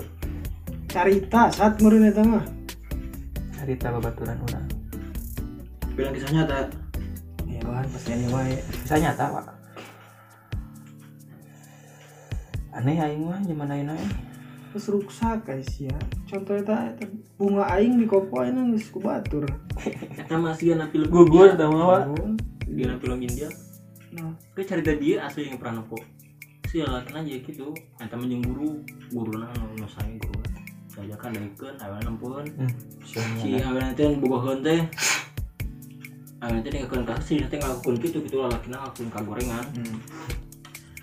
carita 0.88 1.52
saat 1.52 1.80
meureun 1.80 2.08
eta 2.08 2.24
mah 2.24 2.44
cerita 3.56 3.92
babaturan 3.92 4.38
urang. 4.46 4.68
bilang 5.96 6.12
kisahnya 6.12 6.44
tak 6.44 6.70
ya 7.48 7.60
kan 7.64 7.88
pasti 7.88 8.12
ini 8.14 8.28
wae 8.30 8.56
Bisa 8.84 8.96
nyata, 9.00 9.26
Pak. 9.32 9.46
Aneh 12.76 13.00
aing 13.00 13.24
mah 13.24 13.40
zaman 13.44 13.72
ayeuna 13.72 13.96
eh. 13.96 14.12
Terus 14.76 14.92
ruksak 14.92 15.48
guys 15.48 15.72
ya. 15.80 15.96
Contoh 16.28 16.52
eta 16.60 16.92
eta 16.92 17.08
bunga 17.40 17.64
aing 17.80 17.96
di 17.96 18.04
kopo 18.04 18.44
aing 18.44 18.76
geus 18.76 18.92
ku 18.92 19.00
batur 19.00 19.48
kita 19.80 20.36
masih 20.44 20.76
anak 20.76 20.92
film 20.92 21.08
Gugur 21.08 21.56
tau 21.56 21.72
mah, 21.72 22.12
dia 22.68 22.92
anak 22.92 23.00
film 23.00 23.24
India. 23.24 23.48
Nah. 24.12 24.36
Gue 24.52 24.68
cerita 24.68 24.92
dia 25.00 25.24
asli 25.24 25.48
yang 25.48 25.56
pernah 25.56 25.80
nopo. 25.80 25.96
Sih 26.68 26.84
laki 26.84 27.16
aja 27.16 27.36
gitu. 27.40 27.72
Eta 28.04 28.20
menjeng 28.20 28.44
guru 28.44 28.84
guru 29.16 29.40
nah 29.40 29.56
nu 29.80 29.88
saya 29.88 30.12
guru 30.20 30.44
saya 30.92 31.16
kan 31.16 31.32
daikeun 31.32 31.76
aweuna 31.80 32.12
nempun 32.12 32.44
Hmm. 32.60 32.72
si 33.40 33.56
aweuna 33.56 33.96
teh 33.96 34.12
bogoheun 34.20 34.60
teh. 34.60 34.84
Aweuna 36.44 36.60
teh 36.68 36.84
ngakeun 36.84 37.08
ka 37.08 37.16
si 37.24 37.40
teh 37.48 37.60
ngakeun 37.64 37.96
kitu 37.96 38.20
gitu 38.28 38.44
lalaki 38.44 38.68
na 38.68 38.84
ngakeun 38.84 39.08
ka 39.08 39.20
gorengan 39.24 39.64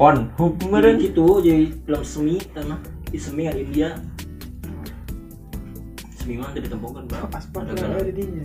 Pon 0.00 0.32
hub 0.40 0.56
Jadi 0.56 0.72
meureun. 0.72 0.96
gitu 0.96 1.26
jadi 1.44 1.76
film 1.84 2.02
semi 2.08 2.40
tanah 2.56 2.80
di 3.12 3.20
semi 3.20 3.44
ada 3.44 3.60
India. 3.60 4.00
Semi 6.16 6.40
mah 6.40 6.48
teu 6.56 6.64
ditempokeun 6.64 7.04
bang. 7.04 7.28
ada 7.28 7.72
kan 7.76 8.08
di 8.08 8.12
dinya 8.16 8.44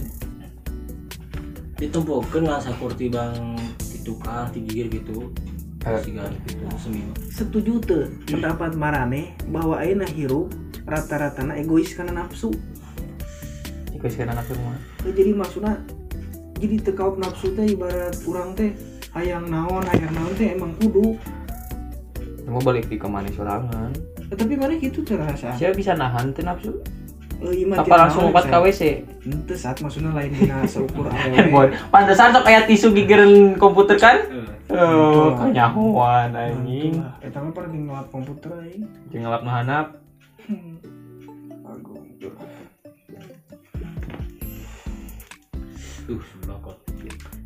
ditempokeun 1.79 2.43
lah 2.43 2.59
sakurti 2.59 3.07
bang 3.07 3.55
itu 3.87 4.19
kah 4.19 4.51
tigigir 4.51 4.91
gitu. 4.91 5.31
Eh. 5.87 6.03
Gitu 6.03 6.59
semi 6.75 7.07
mah. 7.07 7.15
setuju 7.31 7.79
tuh 7.79 8.03
pendapat 8.27 8.75
marane 8.75 9.31
bahwa 9.47 9.79
ayeuna 9.79 10.11
hirup 10.11 10.51
rata-ratana 10.83 11.55
egois 11.55 11.95
karena 11.95 12.19
nafsu 12.19 12.51
Ikut 13.95 14.11
sekarang 14.11 14.35
anak 14.35 14.51
rumah. 14.51 14.75
Teu 15.07 15.15
jadi 15.15 15.31
maksudnya 15.31 15.79
jadi 16.59 16.83
tekaup 16.83 17.15
nafsu 17.15 17.55
teh 17.55 17.63
ibarat 17.63 18.11
urang 18.27 18.51
teh 18.59 18.75
hayang 19.15 19.47
naon 19.47 19.87
hayang 19.87 20.11
naon 20.11 20.35
teh 20.35 20.51
emang 20.51 20.75
kudu 20.83 21.15
Mau 22.45 22.61
balik 22.61 22.85
di 22.85 22.95
ke 22.95 23.05
mana 23.05 23.27
sorangan. 23.29 23.89
Eh, 24.23 24.35
tapi 24.35 24.53
mana 24.53 24.73
gitu 24.75 25.01
terasa 25.01 25.53
Siapa 25.53 25.73
bisa 25.73 25.93
nahan 25.93 26.29
teh 26.31 26.41
nafsu? 26.41 26.71
eh 27.35 27.67
iman 27.67 27.77
Apa 27.77 27.95
langsung 27.99 28.31
lompat 28.31 28.47
ke 28.47 28.57
WC? 28.57 28.81
itu 29.21 29.53
saat 29.53 29.75
maksudnya 29.77 30.07
lain 30.09 30.31
dina 30.31 30.63
seukur 30.63 31.11
Boy, 31.51 31.67
awewe 31.67 31.67
pantesan 31.91 32.31
sok 32.31 32.47
aya 32.47 32.63
tisu 32.63 32.89
gigireun 32.91 33.55
komputer 33.55 33.97
kan? 33.97 34.17
Eh, 34.23 34.47
Oh, 34.65 35.29
Betul. 35.29 35.53
kanyahoan 35.53 36.31
anjing. 36.31 36.97
kita 37.19 37.37
mah 37.37 37.51
pernah 37.51 37.69
ngelap 37.69 38.07
komputer 38.09 38.49
aing 38.57 38.81
Jeung 39.11 39.21
ngelap 39.21 39.43
handap. 39.43 39.87
Hmm. 40.41 40.81
Agung. 41.61 42.01
Tuh 46.07 46.17
kot. 46.61 46.77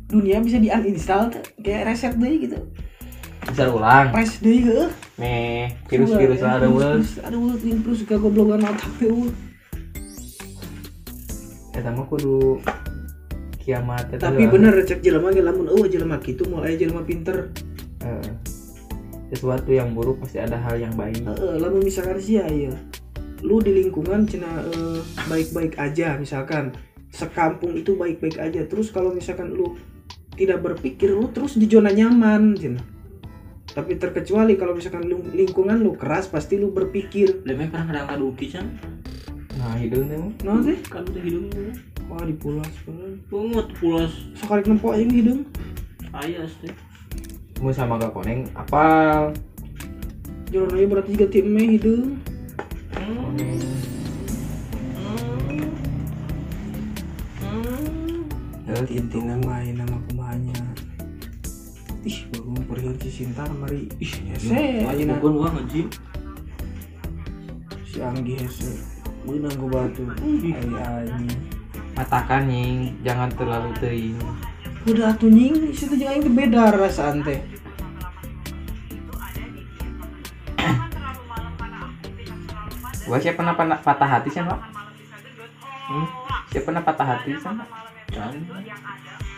dunia 0.06 0.38
bisa 0.38 0.56
di 0.56 0.66
uninstall 0.66 1.28
kayak 1.58 1.86
reset 1.86 2.14
deh 2.14 2.34
gitu 2.40 2.58
Bisa 3.48 3.72
ulang. 3.72 4.12
press 4.12 4.36
deh 4.44 4.60
ke? 4.68 4.80
Meh, 5.16 5.72
virus-virus 5.88 6.40
lah 6.44 6.60
ada 6.60 6.68
wes. 6.68 7.16
ada 7.20 7.36
wes 7.36 7.60
virus 7.64 8.04
gak 8.04 8.20
goblokan 8.20 8.60
otak 8.60 8.90
teh 9.00 9.08
weh. 9.08 9.32
Eta 11.72 11.88
mah 11.96 12.04
kudu 12.04 12.60
kiamat 13.60 14.12
eta 14.16 14.32
tapi 14.32 14.48
bener 14.48 14.72
cek 14.84 15.04
jelema 15.04 15.32
ge 15.32 15.44
lamun 15.44 15.68
eueuh 15.68 15.88
jelema 15.88 16.16
kitu 16.20 16.44
moal 16.48 16.68
aya 16.68 16.76
jelema 16.76 17.00
pinter. 17.04 17.48
Eh, 18.04 18.30
sesuatu 19.32 19.72
yang 19.72 19.96
buruk 19.96 20.20
pasti 20.20 20.40
ada 20.40 20.60
hal 20.60 20.76
yang 20.76 20.92
baik. 20.96 21.24
Heeh, 21.24 21.54
lamun 21.56 21.80
misalkan 21.84 22.20
sih 22.20 22.40
ya 22.40 22.48
lu 23.40 23.56
di 23.64 23.72
lingkungan 23.72 24.28
cina 24.28 24.48
eh, 24.68 25.00
baik-baik 25.28 25.80
aja 25.80 26.20
misalkan. 26.20 26.76
Sekampung 27.10 27.74
itu 27.74 27.98
baik-baik 27.98 28.38
aja. 28.38 28.62
Terus 28.70 28.94
kalau 28.94 29.10
misalkan 29.10 29.50
lu 29.50 29.74
tidak 30.38 30.62
berpikir 30.62 31.10
lu 31.10 31.26
terus 31.34 31.58
di 31.58 31.66
zona 31.68 31.90
nyaman 31.92 32.54
cina 32.56 32.99
tapi 33.70 33.94
terkecuali 33.94 34.58
kalau 34.58 34.74
misalkan 34.74 35.06
lu, 35.06 35.22
lingkungan 35.30 35.78
lu 35.78 35.94
keras 35.94 36.26
pasti 36.26 36.58
lu 36.58 36.74
berpikir 36.74 37.46
Lebih 37.46 37.70
pernah 37.70 37.86
kadang 37.86 38.06
kadu 38.10 38.28
kican. 38.34 38.66
Nah, 39.60 39.76
hidung 39.78 40.08
teh 40.08 40.18
mah. 40.18 40.32
nah 40.42 40.58
teh 40.64 40.78
Kadu 40.88 41.08
teh 41.14 41.22
hidungnya. 41.22 41.70
wah 42.10 42.24
dipulas 42.26 42.72
pulas 42.82 43.14
Pungut 43.30 43.68
pulas 43.78 44.12
sekali 44.34 44.66
nempo 44.66 44.90
aja 44.90 45.06
hidung 45.06 45.46
ayas 46.10 46.50
teh. 46.58 46.74
Mau 47.60 47.70
sama 47.70 48.00
gak 48.00 48.10
koneng 48.16 48.48
apal. 48.56 49.30
jalan 50.50 50.74
aja 50.74 50.86
berarti 50.90 51.10
juga 51.14 51.26
tim 51.30 51.46
meh 51.46 51.78
hidung 51.78 52.18
Ya, 58.70 58.78
intinya 58.86 59.34
main 59.42 59.74
nama 59.74 59.98
kumanya 60.06 60.69
ih 62.00 62.18
baru 62.32 62.64
pergi 62.64 62.90
si 63.04 63.10
Sintar 63.24 63.48
mari 63.52 63.84
ih 64.00 64.12
hese 64.32 64.88
Aja 64.88 65.04
bukan 65.20 65.32
wah 65.36 65.50
ngajin. 65.52 65.86
si 67.84 67.98
Anggi 68.00 68.34
hese 68.40 68.72
beunang 69.28 69.52
ku 69.60 69.66
batu 69.68 70.02
ai 70.16 70.52
ai 70.80 71.28
Matakan 71.90 72.48
nying, 72.48 72.96
jangan 73.04 73.28
terlalu 73.36 73.76
teuing. 73.76 74.16
udah 74.88 75.12
tuh 75.20 75.28
nying 75.28 75.68
situ 75.76 75.92
jeung 76.00 76.08
aing 76.08 76.24
teh 76.24 76.32
beda 76.32 76.72
rasaan 76.72 77.20
teh 77.20 77.36
Gua 83.04 83.18
siapa 83.18 83.42
pernah 83.42 83.54
pernah 83.58 83.78
patah 83.80 84.06
hati 84.08 84.30
sama? 84.30 84.54
Hmm? 85.90 86.06
Siapa 86.54 86.64
pernah 86.70 86.82
patah 86.84 87.06
hati 87.06 87.30
sama? 87.42 87.64
Can. 88.06 88.46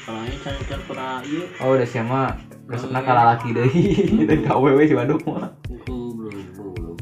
Kalau 0.03 0.20
can 0.44 0.57
can 0.68 0.81
pernah 0.85 1.25
iya. 1.25 1.44
Oh, 1.62 1.72
udah 1.72 1.88
siapa? 1.88 2.37
Resepna 2.70 3.01
kalah 3.03 3.35
laki 3.35 3.55
deui. 3.55 3.85
Dan 4.29 4.46
KWW 4.46 4.79
si 4.87 4.94
Bandung 4.94 5.22
mah. 5.27 5.51
Belum 5.87 6.12
belum. 6.14 6.96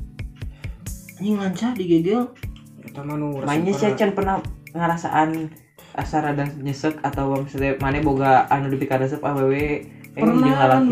Ini 1.20 1.36
lancar 1.36 1.76
digegel. 1.76 2.32
eta 2.80 3.06
mah 3.06 3.14
nu 3.14 3.38
Mainnya 3.44 3.76
sih 3.76 3.92
Chan 3.94 4.16
pernah 4.16 4.40
ngerasaan 4.72 5.52
asa 5.94 6.22
rada 6.22 6.46
nyesek 6.58 7.02
atau 7.02 7.42
misalnya 7.42 7.76
mana 7.82 8.00
boga 8.00 8.46
anu 8.48 8.70
di 8.70 8.86
resep 8.86 9.20
aww 9.20 9.50
eh 9.50 9.99
Pernah, 10.10 10.42
Iya, 10.42 10.66
kan, 10.66 10.82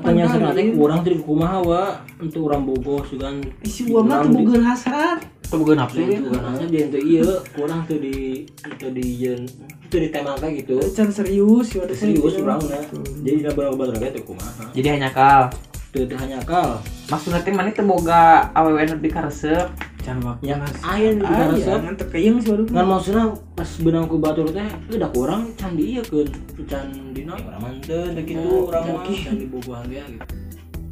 penyesak 0.00 0.40
kan, 0.40 0.48
nanti 0.48 0.62
iya. 0.64 0.72
kurang 0.72 1.00
tadi 1.04 1.16
kumaha 1.20 1.58
wa 1.60 1.82
untuk 2.16 2.48
orang 2.48 2.64
bogo 2.64 3.04
sugan 3.04 3.44
isi 3.60 3.84
uang 3.92 4.08
mah 4.08 4.24
teu 4.24 4.32
bogeun 4.32 4.64
hasrat 4.64 5.20
itu 5.46 5.54
boga 5.60 5.74
nafsu 5.76 6.00
ya 6.02 6.18
Itu 6.18 6.28
kan 6.32 6.66
dia 6.66 6.82
itu 6.88 6.98
iya 7.04 7.28
kurang 7.52 7.80
tuh 7.84 7.98
di 8.00 8.48
itu 8.48 8.86
di 8.90 9.04
jen 9.20 9.40
itu 9.86 9.96
di 10.02 10.08
tema 10.10 10.34
kayak 10.34 10.66
gitu. 10.66 10.80
can 10.90 11.12
serius 11.12 11.68
ya 11.70 11.84
udah 11.84 11.94
Serius 11.94 12.32
kurang 12.34 12.58
nah. 12.64 12.82
Jadi 13.22 13.36
udah 13.44 13.52
berapa 13.54 13.74
berapa 13.76 14.06
tuh 14.10 14.24
kumaha. 14.24 14.64
jadi 14.72 14.88
hanya 14.98 15.10
kal 15.12 15.52
Itu 15.96 16.14
hanya 16.20 16.38
kal. 16.44 16.84
maksudnya 17.06 17.40
teh 17.40 17.54
mana 17.54 17.72
teh 17.72 17.86
boga 17.86 18.50
aww 18.52 18.76
anu 18.76 18.98
di 18.98 19.08
resep 19.08 19.70
can 20.02 20.18
waktu 20.22 20.52
Ya, 20.52 20.58
aya 20.84 21.14
di 21.14 21.22
aya 21.22 21.44
resep. 21.54 21.78
ngan 21.82 21.94
teu 21.96 22.06
keuyeng 22.10 22.36
sih 22.42 22.50
waduh. 22.52 22.66
Ngan 22.68 22.86
maksudnya 22.86 23.24
pas 23.56 23.70
benang 23.80 24.04
ku 24.10 24.16
batur 24.20 24.46
teh 24.50 24.68
udah 24.92 25.10
kurang 25.14 25.42
can 25.54 25.72
di 25.78 25.96
ieu 25.96 26.02
keun 26.04 26.28
can 26.66 26.86
dina 27.14 27.34
urang 27.38 27.60
mah 27.62 27.72
teu 27.82 28.10
teu 28.12 28.22
kitu 28.26 28.70
urang 28.70 28.84
mah. 28.90 29.02
Can 29.06 29.34
di 29.38 29.46
gitu. 29.46 29.72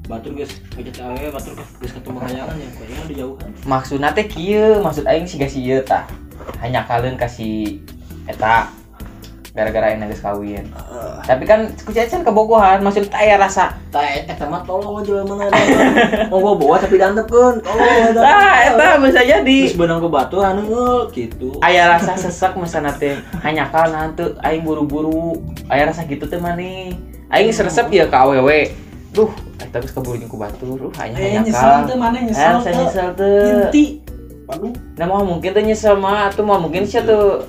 Batur 0.05 0.33
geus 0.37 0.53
ngecat 0.77 1.01
awe 1.01 1.27
batur 1.33 1.53
geus 1.57 1.93
ketemu 1.97 2.19
hayangan 2.21 2.57
ya 2.61 2.69
kayaknya 2.77 3.05
di 3.09 3.15
jauhan 3.17 3.51
maksudna 3.65 4.09
teh 4.13 4.27
kieu 4.29 4.85
maksud 4.85 5.05
aing 5.09 5.27
siga 5.27 5.49
sieu 5.49 5.81
tah. 5.85 6.05
Hanya 6.61 6.85
kalian 6.85 7.17
kasih 7.17 7.81
eta 8.29 8.69
gara-gara 9.55 9.95
enak 9.95 10.11
geus 10.11 10.19
kawin 10.19 10.67
tapi 11.23 11.47
kan 11.47 11.71
kucacan 11.87 12.27
kebogohan 12.27 12.83
maksud 12.83 13.07
teh 13.07 13.17
aya 13.17 13.39
rasa. 13.39 13.73
Tah 13.89 14.03
eta 14.03 14.51
mah 14.51 14.67
tolong 14.67 15.01
aja 15.01 15.23
mana 15.25 15.49
mau 16.31 16.43
gua 16.43 16.55
bawa 16.59 16.77
tapi 16.83 16.99
diantepkeun 16.99 17.63
tolong 17.63 18.19
ah 18.21 18.55
eta 18.69 18.99
bisa 18.99 19.23
jadi. 19.23 19.59
Terus 19.71 19.79
benang 19.79 20.03
ku 20.03 20.11
batur 20.11 20.43
anu 20.43 20.67
ngeul 20.67 21.01
gitu. 21.15 21.57
Aya 21.63 21.97
rasa 21.97 22.19
sesek 22.19 22.59
misalnya 22.59 22.93
teh 22.99 23.15
hanya 23.47 23.71
kal 23.71 23.89
nanti 23.89 24.37
aing 24.43 24.67
buru-buru. 24.67 25.39
Aya 25.71 25.89
rasa 25.89 26.05
gitu 26.05 26.27
teh 26.27 26.37
maneh 26.43 26.99
aing 27.33 27.55
seresep 27.55 27.89
ya 27.95 28.11
ke 28.11 28.17
aww 28.19 28.35
duh 29.15 29.31
eta 29.63 29.79
geus 29.79 29.95
keburu 29.95 30.19
jeung 30.19 30.27
ku 30.27 30.35
batur 30.35 30.75
duh 30.75 30.93
hanya 30.99 31.15
eh 31.15 31.39
hanya 31.39 31.47
nyesel 31.47 31.79
teh 31.87 31.97
mana 31.97 32.19
nyesel 32.19 32.59
nyesel 32.59 33.09
teh. 33.15 33.71
Inti. 33.71 33.85
Nah 34.99 35.07
mau 35.07 35.23
mungkin 35.23 35.55
teh 35.55 35.63
nyesel 35.63 35.95
mah 35.95 36.29
atuh 36.35 36.43
mah 36.43 36.59
mungkin 36.59 36.83
sih 36.83 36.99
tuh 37.07 37.47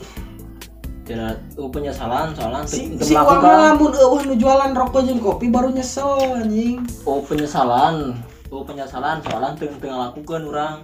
tidak 1.05 1.37
oh, 1.61 1.69
penyesalan 1.69 2.33
soalnya 2.33 2.65
si 2.65 2.97
si 2.97 3.13
melakukan 3.13 3.77
lamun 3.77 3.93
eueuh 3.93 4.21
nu 4.25 4.33
jualan 4.41 4.73
rokok 4.73 5.05
jeung 5.05 5.21
kopi 5.21 5.53
baru 5.53 5.69
nyesel 5.69 6.41
anjing. 6.41 6.81
Oh 7.05 7.21
penyesalan 7.21 8.17
oh 8.49 8.65
penyesalan 8.65 9.21
soalnya 9.21 9.53
teu 9.53 9.69
teu 9.77 9.89
ngalakukeun 9.93 10.43
urang 10.49 10.77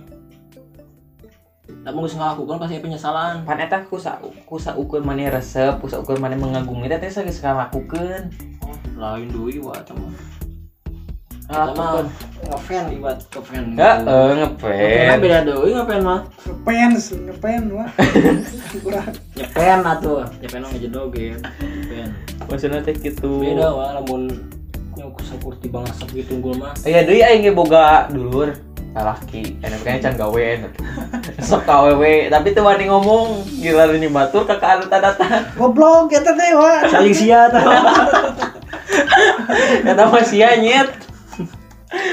tapi 1.81 1.97
geus 1.97 2.13
ngalakukeun 2.19 2.59
pasti 2.59 2.83
penyesalan 2.83 3.47
pan 3.47 3.57
eta 3.57 3.81
kusa 3.87 4.19
kusa 4.45 4.75
ukur 4.75 5.01
maneh 5.01 5.31
resep 5.31 5.79
kusa 5.79 6.03
ukur 6.03 6.19
maneh 6.19 6.37
mengagumi 6.37 6.91
teh 6.91 6.99
teh 6.99 7.09
geus 7.09 7.39
ngalakukeun 7.41 8.29
oh 8.67 8.77
lain 8.99 9.27
deui 9.31 9.57
wa 9.57 9.73
eta 9.73 9.95
mah 9.97 10.40
Ah, 11.51 11.67
Eta 11.67 11.75
mah 11.75 12.07
ngefan 12.47 12.85
ibarat 12.95 13.19
ngefan 13.27 13.63
Heeh, 13.75 14.31
Ngefan 14.39 15.19
beda 15.19 15.39
deui 15.43 15.75
ngefan 15.75 15.99
mah. 15.99 16.19
Ngepens 16.47 17.11
ngepen 17.11 17.75
wah 17.75 17.91
kurang. 18.83 19.11
Nyepen 19.35 19.79
atuh 19.83 20.23
nyepen 20.39 20.59
mah 20.63 20.69
ngejedog 20.71 21.11
ya 21.11 21.35
nyepen 21.35 22.07
Maksudnya 22.47 22.79
teh 22.79 22.95
gitu. 22.95 23.43
beda 23.43 23.67
wa 23.67 23.99
lamun 23.99 24.31
yang 24.95 25.11
kusakurti 25.11 25.67
bangasap 25.67 26.07
gitu 26.15 26.39
unggul 26.39 26.55
mah. 26.55 26.71
Iya 26.87 27.03
deui 27.03 27.19
aing 27.19 27.43
ge 27.43 27.51
boga 27.51 28.07
dulur. 28.07 28.55
Lalaki. 28.91 29.55
Enak 29.63 29.87
kayaknya 29.87 30.11
can 30.11 30.15
gawean. 30.19 30.59
Sok 31.47 31.63
ka 31.63 31.79
awewe, 31.79 32.27
tapi 32.27 32.51
teu 32.51 32.63
wani 32.63 32.91
ngomong. 32.91 33.43
Gila 33.59 33.91
ini 33.91 34.07
batur 34.07 34.43
ka 34.43 34.59
anu 34.59 34.87
tadatan. 34.87 35.47
goblok 35.55 36.11
eta 36.11 36.31
teh 36.31 36.51
wah 36.55 36.83
saling 36.87 37.15
sia 37.15 37.47
tah. 37.47 37.63
Kata 39.87 40.03
mah 40.11 40.23
sia 40.23 40.59
nyet. 40.59 41.10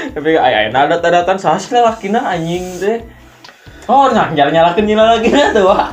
Tapi 0.09 0.35
ay 0.35 0.53
ay 0.53 0.65
nada 0.69 0.99
tadatan 0.99 1.39
sahas 1.39 1.69
lalakina 1.69 2.23
anjing 2.25 2.65
teh. 2.77 2.99
Oh, 3.85 4.11
nah 4.11 4.29
nyala-nyalakeun 4.29 4.85
nyala-nyalakeun 4.85 5.49
tuh, 5.51 5.65
Wak. 5.65 5.89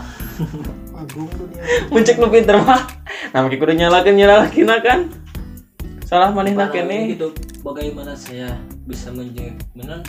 agung 0.92 1.28
dunia 1.32 1.64
Mencek 1.88 2.20
nu 2.20 2.28
pinter 2.28 2.60
mah. 2.60 2.84
Nah, 3.32 3.40
maki 3.40 3.56
kudu 3.56 3.72
nyalakeun 3.72 4.14
nyalakina 4.14 4.78
kan. 4.80 5.08
Salah 6.02 6.30
manehna 6.30 6.68
kene. 6.68 7.10
gitu 7.10 7.34
bagaimana 7.66 8.14
saya 8.14 8.54
bisa 8.86 9.10
menjadi 9.10 9.50
benar 9.74 10.06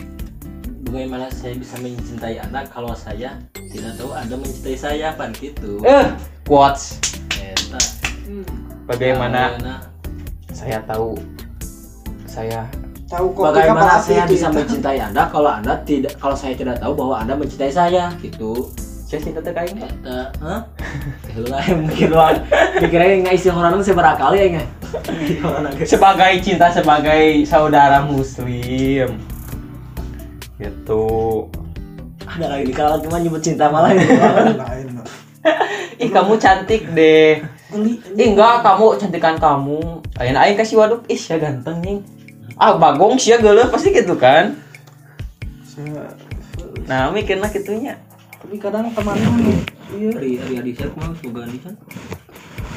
bagaimana 0.86 1.26
saya 1.26 1.58
bisa 1.58 1.74
mencintai 1.76 2.38
anda 2.38 2.62
kalau 2.70 2.94
saya 2.94 3.34
tidak 3.66 3.98
tahu 3.98 4.14
anda 4.14 4.38
mencintai 4.38 4.78
saya 4.78 5.10
pan 5.12 5.34
gitu 5.34 5.82
Eh, 5.82 6.06
quotes. 6.46 7.02
Eta. 7.34 7.82
Bagaimana 8.86 9.58
Bagaimana- 9.58 9.82
saya 10.54 10.78
tahu 10.86 11.18
saya 12.24 12.62
tahu 13.08 13.32
kopi 13.32 13.56
bagaimana 13.56 13.96
saya 13.96 14.28
bisa 14.28 14.52
itu 14.52 14.56
mencintai 14.60 15.00
anda 15.00 15.32
kalau 15.32 15.48
anda 15.48 15.80
tidak 15.88 16.12
kalau 16.20 16.36
saya 16.36 16.52
tidak 16.52 16.76
tahu 16.76 16.92
bahwa 16.92 17.24
anda 17.24 17.34
mencintai 17.34 17.72
saya 17.72 18.12
gitu. 18.20 18.68
Saya 19.08 19.24
cinta 19.24 19.40
teh 19.40 19.56
kain 19.56 19.72
Eta, 19.72 20.28
hah? 20.44 20.60
Lah 21.48 21.64
yang 21.64 21.88
mikir 21.88 22.12
lah, 22.12 22.44
mikirnya 22.76 23.24
nggak 23.24 23.40
isi 23.40 23.48
orang 23.48 23.80
itu 23.80 23.88
seberapa 23.88 24.20
kali 24.20 24.36
ya 24.36 24.46
nggak? 24.52 24.68
Sebagai 25.88 26.44
cinta 26.44 26.68
sebagai 26.68 27.40
saudara 27.48 28.04
muslim. 28.04 29.16
Gitu. 30.60 31.04
Ada 32.28 32.60
lagi 32.60 32.72
kalau 32.76 33.00
cuma 33.00 33.16
nyebut 33.16 33.40
cinta 33.40 33.72
malah 33.72 33.96
gitu. 33.96 34.12
lain 34.12 34.86
mah. 34.92 35.08
ih 36.04 36.12
kamu 36.12 36.36
cantik 36.36 36.92
deh. 36.92 37.40
Ih 38.12 38.28
enggak 38.28 38.60
kamu 38.60 39.00
cantikan 39.00 39.40
kamu. 39.40 40.04
Ayo 40.20 40.36
aing 40.36 40.60
kasih 40.60 40.84
waduk 40.84 41.08
ih 41.08 41.16
ya 41.16 41.40
ganteng 41.40 41.80
nih 41.80 42.17
ah 42.58 42.74
bagong 42.74 43.14
sih 43.16 43.30
ya 43.30 43.38
geuleuh 43.38 43.70
pasti 43.70 43.90
gitu 43.90 44.14
kan? 44.14 44.58
Saya- 45.62 46.14
nah 46.84 47.08
mikirna 47.08 47.46
gitunya 47.46 47.94
tapi 48.32 48.56
kadang 48.56 48.88
temannya 48.90 49.28
iya. 49.92 50.10
Ari 50.14 50.32
Ari 50.40 50.54
Adi 50.56 50.72
siapa 50.72 50.96
mah 50.96 51.12
semoga 51.14 51.44
Adi 51.44 51.58
kan? 51.60 51.74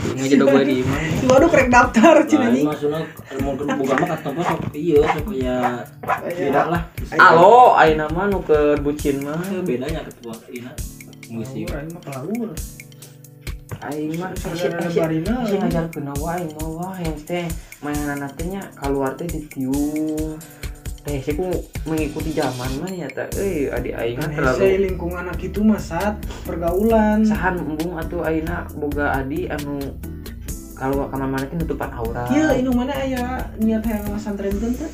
Nggak 0.01 0.25
jadi 0.27 0.41
gue 0.41 0.61
di 0.65 0.77
mana? 0.81 1.05
waduh 1.29 1.47
krek 1.47 1.69
daftar 1.69 2.15
cina 2.25 2.41
Nah, 2.41 2.49
nih 2.49 2.63
maksudnya 2.65 3.01
mau 3.39 3.53
ke 3.53 3.63
buka 3.69 3.93
mah 3.95 4.07
kata 4.09 4.29
apa 4.33 4.41
sok? 4.43 4.59
Iya 4.73 4.99
supaya 5.13 5.55
beda 6.25 6.61
lah. 6.67 6.81
alo 7.15 7.77
aing 7.77 7.97
nama 8.01 8.21
nu 8.27 8.41
keur 8.41 8.81
bucin 8.81 9.21
mah. 9.21 9.37
Eh, 9.47 9.61
bedanya 9.61 10.01
ketua 10.03 10.33
ina 10.49 10.73
musik. 11.29 11.69
Lain 11.69 11.87
mah 11.93 12.01
pelawur 12.01 12.49
aing 13.79 14.19
mah 14.19 14.31
Saudara 14.36 14.88
si 14.91 14.99
Barina. 14.99 15.47
si 15.47 15.55
ngajarkeun 15.57 16.10
wae 16.19 16.43
aing 16.43 16.51
mah 16.60 16.69
wah 16.69 16.95
yang 16.99 17.17
teh 17.23 17.45
mainan 17.79 18.21
teh 18.36 18.45
nya 18.51 18.62
keluar 18.75 19.15
teh 19.15 19.25
ditiung 19.25 20.38
teh 21.01 21.17
sih 21.17 21.34
ku 21.34 21.49
mengikuti 21.88 22.36
zaman 22.36 22.69
mah 22.84 22.91
ya 22.91 23.07
teh. 23.10 23.27
Euy 23.39 23.71
adik 23.71 23.93
aing 23.95 24.17
mah 24.19 24.29
kan 24.29 24.31
saya 24.36 24.55
terlalu 24.60 24.79
lingkungan 24.91 25.19
anak 25.25 25.39
itu 25.41 25.60
mah 25.63 25.81
saat 25.81 26.15
pergaulan. 26.45 27.23
Sahan 27.25 27.57
embung 27.63 27.97
atuh 27.97 28.21
aina 28.27 28.67
boga 28.75 29.23
adi 29.23 29.47
anu 29.47 29.79
kalau 30.77 31.07
kamar 31.10 31.29
mana 31.29 31.45
teh 31.47 31.57
nutupan 31.57 31.89
aura. 31.95 32.27
Iya 32.29 32.57
ini 32.60 32.69
mana 32.69 32.93
aya 32.93 33.49
niat 33.62 33.86
yang 33.88 34.05
santren 34.19 34.53
teh? 34.60 34.91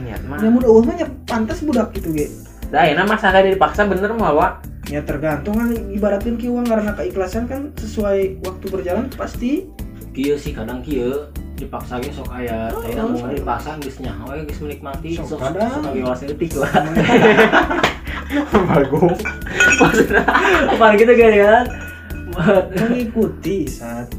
Niat 0.00 0.22
mah. 0.26 0.42
Yang 0.42 0.52
muda 0.58 0.68
mah 0.82 0.96
pantas 1.28 1.62
budak 1.62 1.92
gitu 1.94 2.10
ge 2.10 2.28
da 2.74 2.82
aina 2.82 3.06
mah 3.06 3.14
sadar 3.14 3.46
dipaksa 3.46 3.86
bener 3.86 4.10
mah 4.18 4.34
wa 4.34 4.48
ya 4.90 4.98
tergantung 5.06 5.54
kan 5.54 5.70
ibaratkan 5.94 6.34
ki 6.34 6.50
uang 6.50 6.66
karena 6.66 6.90
keikhlasan 6.98 7.46
kan 7.46 7.70
sesuai 7.78 8.42
waktu 8.42 8.66
berjalan 8.66 9.06
pasti 9.14 9.70
Kieu 10.14 10.34
sih 10.38 10.54
kadang 10.54 10.82
kieu 10.82 11.30
dipaksa 11.54 12.02
ge 12.02 12.10
sok 12.10 12.30
aya 12.34 12.70
saya 12.70 13.02
mau 13.02 13.30
dipaksa 13.30 13.78
geus 13.78 13.98
nyaho 14.02 14.30
geus 14.42 14.58
menikmati 14.62 15.18
Sok 15.18 15.26
sok 15.26 15.38
kadang. 15.42 15.70
sok 15.70 15.86
lagi 15.86 16.00
walas 16.02 16.22
etik 16.26 16.52
lah. 16.58 16.70
bagus 18.74 19.18
Apa 20.74 20.86
gitu 20.98 21.12
kan 21.14 21.32
kan? 21.34 21.66
mengikuti 22.74 23.70
saat 23.70 24.10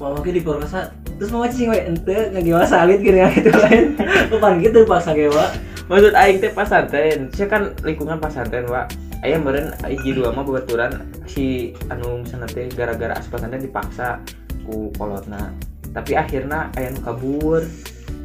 Mau 0.00 0.18
ke 0.20 0.34
diperkosa 0.34 0.92
terus 1.16 1.30
mau 1.30 1.44
cing 1.48 1.68
we 1.70 1.78
ente 1.80 2.32
ngagewa 2.32 2.64
salit 2.66 2.98
gini 3.04 3.22
gitu 3.38 3.52
lain. 3.54 3.94
Apa 4.32 4.58
gitu 4.58 4.82
paksa 4.88 5.14
ge 5.14 5.28
wa. 5.30 5.46
Maksud 5.90 6.12
aing 6.14 6.38
teh 6.38 6.52
pasantren 6.54 7.30
saya 7.34 7.48
kan 7.50 7.62
lingkungan 7.82 8.18
pasantren 8.22 8.66
wa 8.70 8.86
aya 9.22 9.38
meureun 9.38 9.70
hiji 9.86 10.18
dua 10.18 10.34
mah 10.34 10.42
babaturan 10.42 11.06
si 11.30 11.74
anu 11.90 12.22
misalnya 12.22 12.50
teh 12.50 12.66
gara-gara 12.74 13.18
pesantren 13.18 13.62
dipaksa 13.62 14.22
ku 14.62 14.90
kolotna. 14.94 15.50
Tapi 15.92 16.16
akhirnya 16.16 16.72
aya 16.78 16.88
nu 16.94 17.00
kabur. 17.02 17.62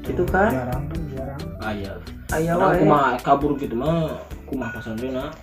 Gitu 0.05 0.23
kan? 0.29 0.55
jarang 0.55 0.83
kan 0.87 1.01
jarang. 1.11 1.43
Aya. 1.59 1.91
aya 2.31 2.51
Karena 2.55 2.67
wae. 2.71 2.79
kumaha 2.79 3.09
kabur 3.19 3.51
gitu 3.59 3.75
mah 3.75 4.21
kumaha 4.47 4.79
pesantrenna. 4.79 5.33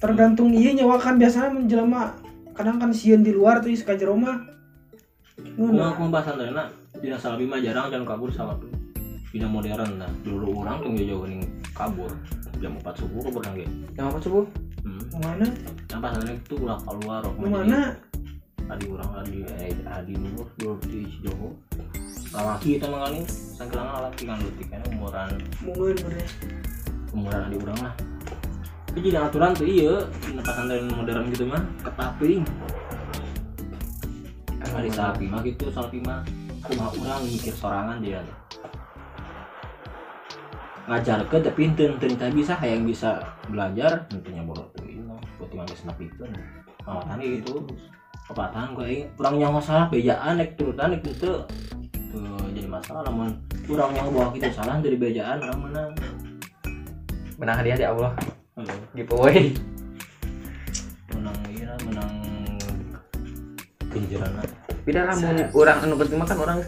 tergantung 0.00 0.52
iya 0.52 0.76
nyawa 0.76 1.00
kan 1.00 1.16
biasanya 1.16 1.48
menjelma 1.48 2.12
kadang 2.52 2.76
kan 2.76 2.92
sieun 2.92 3.24
di 3.24 3.32
luar 3.32 3.64
tuh 3.64 3.72
ka 3.84 3.96
jero 3.96 4.16
mah. 4.16 4.40
Kumaha 5.58 5.92
kumaha 5.98 6.22
pesantrenna 6.22 6.64
dina 7.02 7.18
salabi 7.20 7.44
mah 7.44 7.60
jarang 7.60 7.92
jangan 7.92 8.06
kabur 8.16 8.30
sama 8.32 8.56
Dina 9.34 9.50
modern. 9.50 9.98
Lah. 9.98 10.10
Dulu 10.22 10.62
orang 10.62 10.86
tuh 10.86 10.94
jauh 11.02 11.26
ning 11.26 11.42
kabur. 11.74 12.14
Jam 12.62 12.78
4 12.78 12.86
subuh 12.94 13.18
kabur 13.26 13.42
ge. 13.58 13.66
yang 13.98 14.06
apa 14.14 14.22
subuh? 14.22 14.46
Hmm. 14.86 15.02
mana? 15.18 15.46
Yang 15.90 16.00
pesantren 16.06 16.36
itu 16.38 16.54
ulah 16.62 16.78
keluar 16.86 17.22
mana? 17.34 17.98
Adi 18.64 18.84
orang 18.88 19.10
adi 19.20 19.44
eh, 19.60 19.76
adi 19.84 20.16
dulu 20.16 20.48
dulu 20.56 20.72
di 20.88 21.04
Jogo 21.20 21.52
lalaki 22.32 22.80
itu 22.80 22.86
mah 22.88 23.06
kali 23.06 23.20
sangkilangan 23.28 23.92
lalaki 24.00 24.22
kan 24.24 24.38
leutik 24.40 24.66
kan 24.72 24.80
umuran. 24.88 25.30
Mungkin 25.60 25.96
bener 26.00 26.28
umuran 27.12 27.40
adi 27.50 27.56
urang 27.60 27.80
lah. 27.84 27.94
Tapi 28.88 28.98
jadi 29.04 29.18
aturan 29.26 29.52
tuh 29.52 29.68
iya 29.68 29.94
di 30.24 30.40
pesantren 30.40 30.88
modern 30.88 31.28
gitu 31.34 31.44
mah 31.44 31.62
ketaping 31.84 32.42
hari 34.74 34.90
sapi 34.90 35.24
mah 35.28 35.40
gitu 35.44 35.68
sapi 35.68 35.98
mah. 36.00 36.24
Kumaha 36.64 36.96
urang 36.96 37.20
mikir 37.28 37.52
sorangan 37.52 38.00
dia 38.00 38.24
ngajar 40.84 41.24
ke 41.28 41.40
tapi 41.40 41.72
teh 41.72 41.88
bisa 42.32 42.52
hayang 42.60 42.84
bisa 42.84 43.24
belajar 43.48 44.04
tentunya 44.12 44.44
bodoh 44.44 44.68
tuh 44.76 44.84
ini 44.84 45.00
buat 45.40 45.50
yang 45.50 45.64
geus 45.64 45.82
nepikeun 45.88 46.30
pamatan 46.84 47.16
gitu. 47.20 47.64
pepatahan 48.24 48.72
gue 48.72 48.86
ini 48.88 49.02
kurang 49.16 49.36
nyawa 49.36 49.60
masalah 49.60 49.84
bejaan 49.92 50.40
nek 50.40 50.56
turutan 50.56 50.96
nek 50.96 51.04
itu 51.04 51.12
tuh 51.20 51.38
jadi 52.54 52.68
masalah 52.70 53.02
namun 53.08 53.36
kurang 53.66 53.92
nyawa 53.92 54.08
bawa 54.12 54.28
kita 54.32 54.48
salah 54.54 54.78
dari 54.78 54.94
bejaan 54.94 55.42
orang 55.42 55.60
menang. 55.60 55.90
Menang 57.34 57.56
hadiah 57.58 57.76
di 57.82 57.86
Allah. 57.90 58.14
Aduh, 58.54 58.78
giveaway. 58.94 59.50
Menang 61.10 61.38
iya 61.50 61.74
menang 61.82 62.12
genjerana 63.94 64.42
beda 64.84 65.00
lamun 65.06 65.36
orang 65.54 65.78
anu 65.86 65.94
penting 65.96 66.20
kan 66.26 66.38
orang 66.42 66.58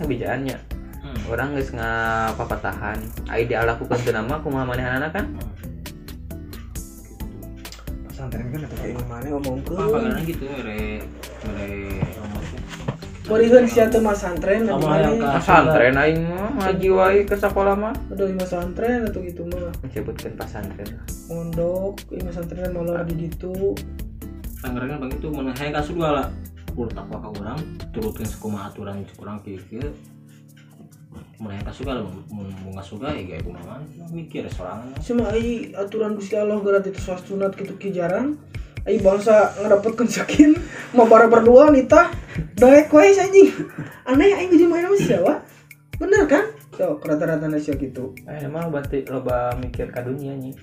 geus 1.27 1.35
ngabejaannya 1.35 1.35
hmm. 1.35 1.35
orang 1.35 1.49
geus 1.59 1.71
ngapapatahan 1.75 2.99
ai 3.27 3.43
dialakukan 3.51 3.99
teu 4.03 4.12
nama 4.15 4.35
kumaha 4.39 4.65
manehna 4.71 5.09
kan? 5.11 5.27
Pesantren 8.07 8.47
kan 8.55 8.61
atau 8.62 8.77
kayak 8.79 8.95
gimana 9.03 9.27
ngomong 9.35 9.59
ke 9.67 9.73
apa 9.75 9.97
karena 9.99 10.21
gitu 10.23 10.45
mere 10.47 10.81
mere? 11.45 11.83
Ngomongnya 12.15 12.61
Berikan 13.27 13.67
si 13.67 13.83
atuh 13.83 13.99
mas 13.99 14.23
santren 14.23 14.62
Sama 14.71 14.79
atau 14.79 15.03
yang 15.03 15.19
mana? 15.19 15.35
pesantren 15.43 15.99
aing 15.99 16.23
mah 16.31 16.51
ngaji 16.62 16.89
wae 16.95 17.21
ke 17.27 17.35
sekolah 17.35 17.75
mah. 17.75 17.95
Ada 18.15 18.23
lima 18.23 18.47
santren 18.47 19.03
atau 19.03 19.19
gitu 19.19 19.43
mah. 19.51 19.75
Menyebutkan 19.83 20.33
pesantren 20.39 20.95
mondok 21.27 22.07
lima 22.15 22.31
santren 22.31 22.71
malah 22.71 23.03
di 23.03 23.27
gitu 23.27 23.75
Tangerang 24.62 25.03
bang 25.03 25.11
itu 25.11 25.29
mana 25.31 25.51
hayang 25.59 25.75
kasus 25.75 25.95
gua 25.99 26.23
lah 26.23 26.27
ulah 26.77 26.93
takwa 26.93 27.19
ka 27.25 27.29
urang 27.41 27.61
turutkeun 27.91 28.29
sakumaha 28.29 28.69
aturan 28.69 29.01
cek 29.09 29.17
urang 29.25 29.41
hayang 31.37 31.66
kasus 31.68 31.85
lah 31.85 32.01
mun 32.01 32.25
mun 32.64 32.72
ngasuga 32.72 33.12
ya 33.12 33.22
gaya 33.29 33.40
kumaha 33.44 33.77
mikir 34.09 34.49
sorangan. 34.49 34.88
Cuma 35.05 35.29
ai 35.29 35.68
aturan 35.77 36.16
Gusti 36.16 36.33
Allah 36.33 36.57
gerat 36.64 36.88
itu 36.88 37.01
sunat 37.01 37.53
gitu 37.61 37.77
ki 37.77 37.92
jarang. 37.92 38.40
Ai 38.88 38.96
bangsa 39.03 39.53
ngadapatkeun 39.61 40.09
sakin 40.09 40.57
mau 40.96 41.05
bara 41.05 41.29
berdua 41.29 41.68
nita 41.68 42.09
daek 42.57 42.88
wae 42.88 43.12
anjing. 43.12 43.53
Aneh 44.09 44.33
aing 44.33 44.49
jadi 44.57 44.64
main 44.64 44.88
sama 44.88 44.96
siapa? 44.96 45.35
Bener 46.01 46.25
kan? 46.25 46.44
So 46.72 46.96
rata-rata 47.05 47.53
nasi 47.53 47.77
gitu. 47.77 48.16
Eh 48.25 48.40
emang 48.40 48.72
berarti 48.72 49.05
loba 49.05 49.53
mikir 49.61 49.92
ka 49.92 50.01
dunia 50.01 50.33
nya 50.33 50.57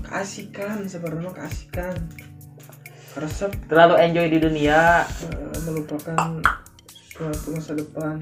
keasikan 0.00 0.88
sebenarnya 0.88 1.36
keasikan 1.36 1.92
resep. 3.20 3.52
Terlalu 3.68 3.94
enjoy 4.00 4.26
di 4.32 4.38
dunia. 4.40 5.04
Eh, 5.28 5.58
melupakan 5.68 6.40
suatu 7.20 7.52
masa 7.52 7.76
depan 7.76 8.16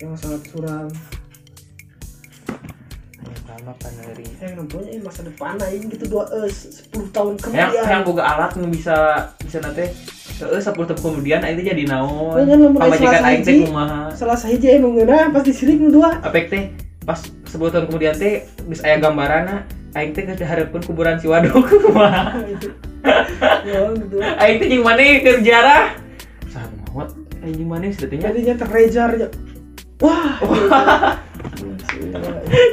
yang 0.00 0.16
sangat 0.16 0.42
suram 0.48 0.88
sama 3.60 3.76
paneri 3.76 4.24
yang 4.40 4.56
namanya 4.56 4.88
eh, 4.88 5.00
masa 5.04 5.20
depan 5.20 5.60
aing 5.60 5.92
gitu 5.92 6.08
dua 6.08 6.24
eh, 6.32 6.48
10 6.48 7.12
tahun 7.12 7.36
yang 7.52 7.68
kemudian 7.68 7.84
yang 7.84 8.04
boga 8.08 8.22
alat 8.24 8.56
nu 8.56 8.72
bisa 8.72 8.96
bisa 9.44 9.60
nanti 9.60 9.92
Heeh, 10.40 10.56
10 10.56 10.72
tahun 10.72 10.96
kemudian 10.96 11.44
aing 11.44 11.60
teh 11.60 11.66
jadi 11.68 11.84
naon? 11.84 12.40
Pamajikan 12.72 13.20
salah 13.20 13.28
aing 13.28 13.44
teh 13.44 13.52
sahiji. 13.60 13.68
kumaha? 13.68 14.00
salah 14.16 14.38
saja 14.40 14.68
emang 14.72 14.96
ngeuna 14.96 15.28
pas 15.36 15.44
disirik 15.44 15.76
nu 15.76 15.92
dua 15.92 16.16
Apek 16.24 16.48
teh 16.48 16.72
pas 17.04 17.20
10 17.20 17.60
tahun 17.60 17.84
kemudian 17.92 18.16
teh 18.16 18.48
geus 18.64 18.80
aya 18.80 18.96
gambaranna 18.96 19.68
aing 19.92 20.16
teh 20.16 20.24
geus 20.24 20.40
dihareupeun 20.40 20.80
kuburan 20.88 21.20
si 21.20 21.28
waduk 21.28 21.60
kumaha? 21.84 22.40
ya 23.68 23.92
gitu 23.92 24.16
Aing 24.40 24.56
teh 24.56 24.66
jeung 24.72 24.84
maneh 24.88 25.20
keur 25.20 25.44
jarah. 25.44 25.92
Saha? 26.48 27.04
Aing 27.44 27.60
jeung 27.60 27.68
maneh 27.68 27.92
sedetinya. 27.92 28.32
jadinya 28.32 28.54
terrejar 28.56 29.10
ya 29.20 29.28
wah 30.00 30.40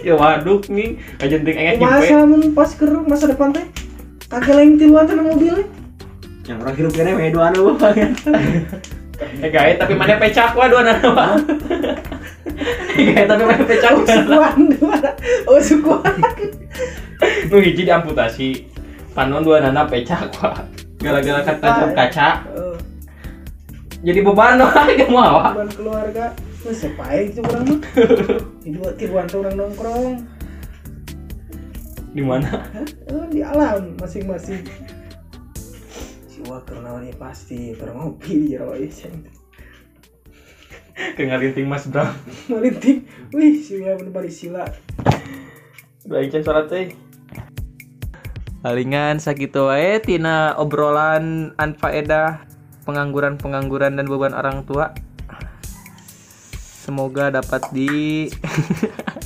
Ya 0.02 0.16
waduk 0.18 0.72
nih, 0.72 0.98
ajenting 1.22 1.54
engek 1.54 1.78
masa 1.78 2.24
nyempe. 2.24 2.26
mun 2.26 2.42
pas 2.56 2.72
ke 2.72 2.86
masa 3.06 3.30
depan 3.30 3.54
teh 3.54 3.66
kagak 4.26 4.56
lain 4.58 4.80
tiluan 4.80 5.06
teh 5.06 5.14
mobilnya 5.14 5.68
yang 6.48 6.64
orang 6.64 6.76
hirup 6.80 6.94
kene 6.96 7.12
we 7.14 7.28
dua 7.30 7.52
anu 7.52 7.76
Eh 9.18 9.50
gawe 9.50 9.72
tapi 9.76 9.94
maneh 9.98 10.14
pecak 10.16 10.54
wa 10.54 10.70
dua 10.70 10.86
nana 10.86 11.10
wa. 11.10 11.26
Gawe 13.02 13.24
tapi 13.26 13.44
maneh 13.44 13.66
pecak 13.66 13.92
wa. 13.98 14.06
sukuan 14.06 14.58
dua 14.78 14.98
oh 15.50 15.58
sukuan 15.58 16.14
Nu 17.50 17.58
hiji 17.58 17.82
diamputasi. 17.84 18.70
Panon 19.12 19.42
dua 19.42 19.58
nana 19.60 19.90
pecak 19.90 20.30
wa. 20.38 20.62
Gara-gara 21.02 21.42
kaca. 21.98 22.28
Eh, 22.54 22.78
Jadi 24.06 24.20
beban 24.22 24.62
wa 24.62 24.70
mau 25.10 25.42
wa. 25.42 25.50
beban 25.58 25.70
keluarga 25.74 26.26
Wah, 26.68 26.76
siapa 26.76 27.16
itu 27.16 27.40
orang 27.48 27.64
mah 27.64 27.80
di 28.68 28.76
dua 28.76 28.92
tiluan 29.00 29.24
tuh 29.24 29.40
orang 29.40 29.56
nongkrong 29.56 30.20
Di 32.12 32.20
mana? 32.20 32.68
Eh, 33.08 33.24
di 33.32 33.40
alam 33.40 33.96
masing-masing 33.96 34.68
si 36.28 36.44
wakil 36.44 36.84
namanya 36.84 37.16
pasti 37.16 37.72
terngopi 37.72 38.52
di 38.52 38.60
ieu 38.60 38.68
ceng 38.92 39.16
Ke 41.16 41.24
ngalinting 41.24 41.72
Mas 41.72 41.88
Bram. 41.88 42.12
Melinting, 42.52 43.08
wih 43.32 43.64
sila 43.64 43.96
bener 43.96 44.28
sila 44.28 44.68
Baik 46.04 46.36
can 46.36 46.44
surat 46.44 46.68
teh. 46.68 46.92
Palingan 48.60 49.24
sakitu 49.24 49.72
wae 49.72 50.04
tina 50.04 50.52
obrolan 50.60 51.56
anfaedah 51.56 52.44
pengangguran-pengangguran 52.84 53.96
dan 53.96 54.04
beban 54.12 54.36
orang 54.36 54.68
tua. 54.68 55.07
Semoga 56.88 57.28
dapat 57.28 57.68
di 57.76 58.32